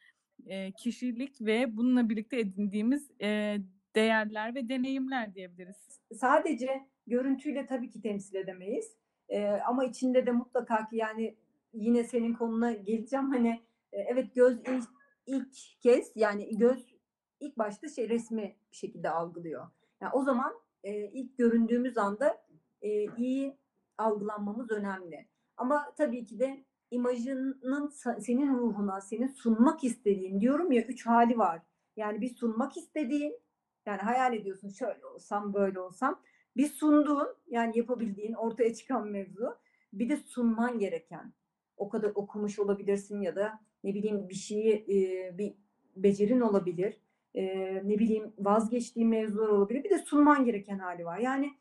e, 0.46 0.72
kişilik 0.72 1.40
ve 1.40 1.76
bununla 1.76 2.08
birlikte 2.08 2.38
edindiğimiz 2.40 3.10
e, 3.22 3.58
değerler 3.94 4.54
ve 4.54 4.68
deneyimler 4.68 5.34
diyebiliriz. 5.34 6.00
sadece 6.14 6.86
görüntüyle 7.06 7.66
tabii 7.66 7.90
ki 7.90 8.00
temsil 8.00 8.34
edemeyiz. 8.34 8.96
Ee, 9.28 9.46
ama 9.48 9.84
içinde 9.84 10.26
de 10.26 10.30
mutlaka 10.30 10.86
ki 10.86 10.96
yani 10.96 11.36
yine 11.72 12.04
senin 12.04 12.34
konuna 12.34 12.72
geleceğim. 12.72 13.30
Hani 13.30 13.60
e, 13.92 14.00
evet 14.00 14.34
göz 14.34 14.58
ilk, 14.58 14.88
ilk 15.26 15.56
kez 15.80 16.12
yani 16.14 16.58
göz 16.58 16.94
ilk 17.40 17.58
başta 17.58 17.88
şey 17.88 18.08
resmi 18.08 18.56
bir 18.72 18.76
şekilde 18.76 19.10
algılıyor. 19.10 19.68
Yani 20.00 20.12
o 20.12 20.22
zaman 20.22 20.54
e, 20.84 21.10
ilk 21.10 21.38
göründüğümüz 21.38 21.98
anda 21.98 22.38
e, 22.82 23.16
iyi 23.16 23.56
algılanmamız 23.98 24.70
önemli. 24.70 25.28
Ama 25.56 25.94
tabii 25.96 26.24
ki 26.24 26.38
de 26.38 26.64
imajının 26.90 27.88
senin 28.20 28.58
ruhuna, 28.58 29.00
senin 29.00 29.28
sunmak 29.28 29.84
istediğin 29.84 30.40
diyorum 30.40 30.72
ya 30.72 30.82
üç 30.82 31.06
hali 31.06 31.38
var. 31.38 31.62
Yani 31.96 32.20
bir 32.20 32.28
sunmak 32.28 32.76
istediğin, 32.76 33.40
yani 33.86 34.00
hayal 34.00 34.34
ediyorsun 34.34 34.68
şöyle 34.68 35.06
olsam 35.06 35.54
böyle 35.54 35.80
olsam. 35.80 36.20
Bir 36.56 36.66
sunduğun 36.66 37.28
yani 37.46 37.78
yapabildiğin 37.78 38.32
ortaya 38.32 38.74
çıkan 38.74 39.08
mevzu. 39.08 39.56
Bir 39.92 40.08
de 40.08 40.16
sunman 40.16 40.78
gereken. 40.78 41.32
O 41.76 41.88
kadar 41.88 42.12
okumuş 42.14 42.58
olabilirsin 42.58 43.20
ya 43.20 43.36
da 43.36 43.60
ne 43.84 43.94
bileyim 43.94 44.28
bir 44.28 44.34
şeyi 44.34 44.74
e, 44.74 45.38
bir 45.38 45.54
becerin 45.96 46.40
olabilir. 46.40 47.00
E, 47.34 47.44
ne 47.88 47.98
bileyim 47.98 48.32
vazgeçtiğin 48.38 49.08
mevzular 49.08 49.48
olabilir. 49.48 49.84
Bir 49.84 49.90
de 49.90 49.98
sunman 49.98 50.44
gereken 50.44 50.78
hali 50.78 51.04
var. 51.04 51.18
Yani 51.18 51.54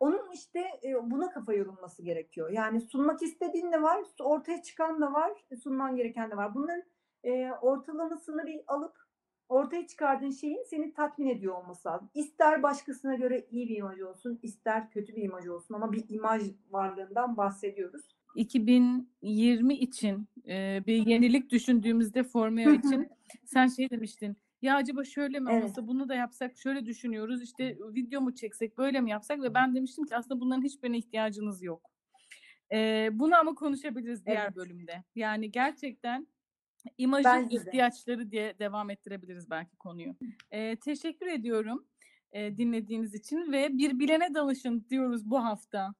onun 0.00 0.32
işte 0.32 0.60
e, 0.84 1.10
buna 1.10 1.30
kafa 1.30 1.52
yorulması 1.52 2.02
gerekiyor. 2.02 2.50
Yani 2.50 2.80
sunmak 2.80 3.22
istediğin 3.22 3.72
de 3.72 3.82
var, 3.82 4.04
ortaya 4.20 4.62
çıkan 4.62 5.00
da 5.00 5.12
var, 5.12 5.32
sunman 5.62 5.96
gereken 5.96 6.30
de 6.30 6.36
var. 6.36 6.54
Bunların 6.54 6.82
e, 7.24 7.50
ortalamasını 7.52 8.46
bir 8.46 8.60
alıp 8.66 8.96
ortaya 9.48 9.86
çıkardığın 9.86 10.30
şeyin 10.30 10.62
seni 10.70 10.94
tatmin 10.94 11.28
ediyor 11.28 11.54
olması 11.54 11.88
lazım. 11.88 12.10
İster 12.14 12.62
başkasına 12.62 13.14
göre 13.14 13.46
iyi 13.50 13.68
bir 13.68 13.76
imaj 13.76 14.00
olsun, 14.00 14.38
ister 14.42 14.90
kötü 14.90 15.16
bir 15.16 15.22
imaj 15.22 15.48
olsun 15.48 15.74
ama 15.74 15.92
bir 15.92 16.04
imaj 16.08 16.42
varlığından 16.70 17.36
bahsediyoruz. 17.36 18.02
2020 18.34 19.74
için 19.74 20.28
e, 20.48 20.82
bir 20.86 21.06
yenilik 21.06 21.50
düşündüğümüzde 21.50 22.22
Formeo 22.22 22.72
için 22.72 23.08
sen 23.44 23.66
şey 23.66 23.90
demiştin. 23.90 24.36
Ya 24.62 24.76
acaba 24.76 25.04
şöyle 25.04 25.40
mi 25.40 25.50
Evet. 25.52 25.64
olsa 25.64 25.86
bunu 25.86 26.08
da 26.08 26.14
yapsak 26.14 26.56
şöyle 26.56 26.86
düşünüyoruz 26.86 27.42
işte 27.42 27.78
video 27.94 28.20
mu 28.20 28.34
çeksek 28.34 28.78
böyle 28.78 29.00
mi 29.00 29.10
yapsak 29.10 29.42
ve 29.42 29.54
ben 29.54 29.74
demiştim 29.74 30.04
ki 30.04 30.16
aslında 30.16 30.40
bunların 30.40 30.62
hiçbirine 30.62 30.98
ihtiyacınız 30.98 31.62
yok. 31.62 31.90
E, 32.72 33.08
bunu 33.12 33.36
ama 33.38 33.54
konuşabiliriz 33.54 34.26
diğer 34.26 34.44
Evet. 34.44 34.56
bölümde. 34.56 35.04
Yani 35.14 35.50
gerçekten 35.50 36.26
imajın 36.98 37.30
Bence 37.32 37.56
de. 37.56 37.60
ihtiyaçları 37.60 38.30
diye 38.30 38.58
devam 38.58 38.90
ettirebiliriz 38.90 39.50
belki 39.50 39.76
konuyu. 39.76 40.16
E, 40.50 40.76
teşekkür 40.76 41.26
ediyorum 41.26 41.86
e, 42.32 42.56
dinlediğiniz 42.56 43.14
için 43.14 43.52
ve 43.52 43.78
bir 43.78 43.98
bilene 43.98 44.34
danışın 44.34 44.86
diyoruz 44.90 45.30
bu 45.30 45.44
hafta. 45.44 45.94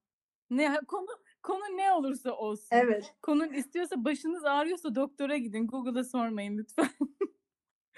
Ne 0.50 0.80
konu 0.88 1.06
konu 1.42 1.76
ne 1.76 1.92
olursa 1.92 2.32
olsun. 2.32 2.68
Evet, 2.70 3.14
Konun 3.22 3.52
istiyorsa 3.52 4.04
başınız 4.04 4.44
ağrıyorsa 4.44 4.94
doktora 4.94 5.36
gidin. 5.36 5.66
Google'a 5.66 6.04
sormayın 6.04 6.58
lütfen. 6.58 6.88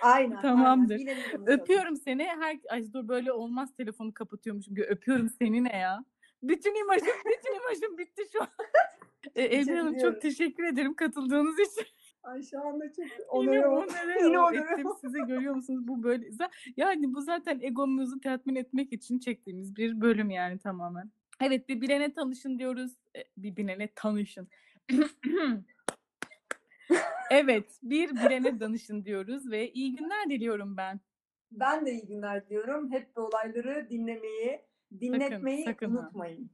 aynen. 0.03 0.41
Tamamdır. 0.43 0.97
Aynen. 0.97 1.47
Öpüyorum 1.47 1.97
seni. 1.97 2.25
Her 2.25 2.59
ay 2.71 2.93
dur 2.93 3.09
böyle 3.09 3.33
olmaz 3.33 3.75
telefonu 3.75 4.15
kapatıyormuşum. 4.15 4.75
Öpüyorum 4.89 5.29
seni 5.29 5.65
ne 5.65 5.77
ya? 5.79 6.05
Bütün 6.43 6.81
imajım, 6.81 7.07
bütün 7.27 7.55
imajım 7.55 7.99
bitti 7.99 8.23
şu 8.33 8.43
an. 8.43 8.49
E, 9.35 9.43
Evren 9.43 9.77
Hanım 9.77 9.99
çok 9.99 10.21
teşekkür 10.21 10.65
ederim 10.65 10.95
katıldığınız 10.95 11.59
için. 11.59 11.87
Ay 12.23 12.43
şu 12.43 12.61
anda 12.61 12.85
çok 12.93 13.07
Yine 13.07 13.25
onore 13.31 13.67
ol- 13.67 13.77
onları 13.83 14.25
Yine 14.25 14.39
o 14.39 14.43
onore 14.43 14.57
ettim 14.59 14.87
sizi 15.01 15.19
görüyor 15.27 15.55
musunuz? 15.55 15.89
Bu 15.89 16.03
böyle 16.03 16.27
yani 16.77 17.15
bu 17.15 17.21
zaten 17.21 17.61
egomuzu 17.63 18.21
tatmin 18.21 18.55
etmek 18.57 18.93
için 18.93 19.19
çektiğimiz 19.19 19.77
bir 19.77 20.01
bölüm 20.01 20.31
yani 20.31 20.59
tamamen. 20.59 21.11
Evet 21.41 21.69
bir 21.69 21.81
bilene 21.81 22.13
tanışın 22.15 22.59
diyoruz. 22.59 22.93
E, 23.17 23.21
Bir 23.37 23.57
bilene 23.57 23.89
tanışın. 23.95 24.49
evet 27.31 27.79
bir 27.83 28.11
bilene 28.11 28.61
danışın 28.61 29.05
diyoruz 29.05 29.51
ve 29.51 29.73
iyi 29.73 29.97
günler 29.97 30.31
diliyorum 30.31 30.77
ben. 30.77 31.01
Ben 31.51 31.87
de 31.87 31.93
iyi 31.93 32.07
günler 32.07 32.49
diyorum. 32.49 32.93
Hep 32.93 33.17
bu 33.17 33.21
olayları 33.21 33.91
dinlemeyi, 33.91 34.61
dinletmeyi 35.01 35.65
sakın 35.65 35.97
ha. 35.97 36.01
unutmayın. 36.01 36.51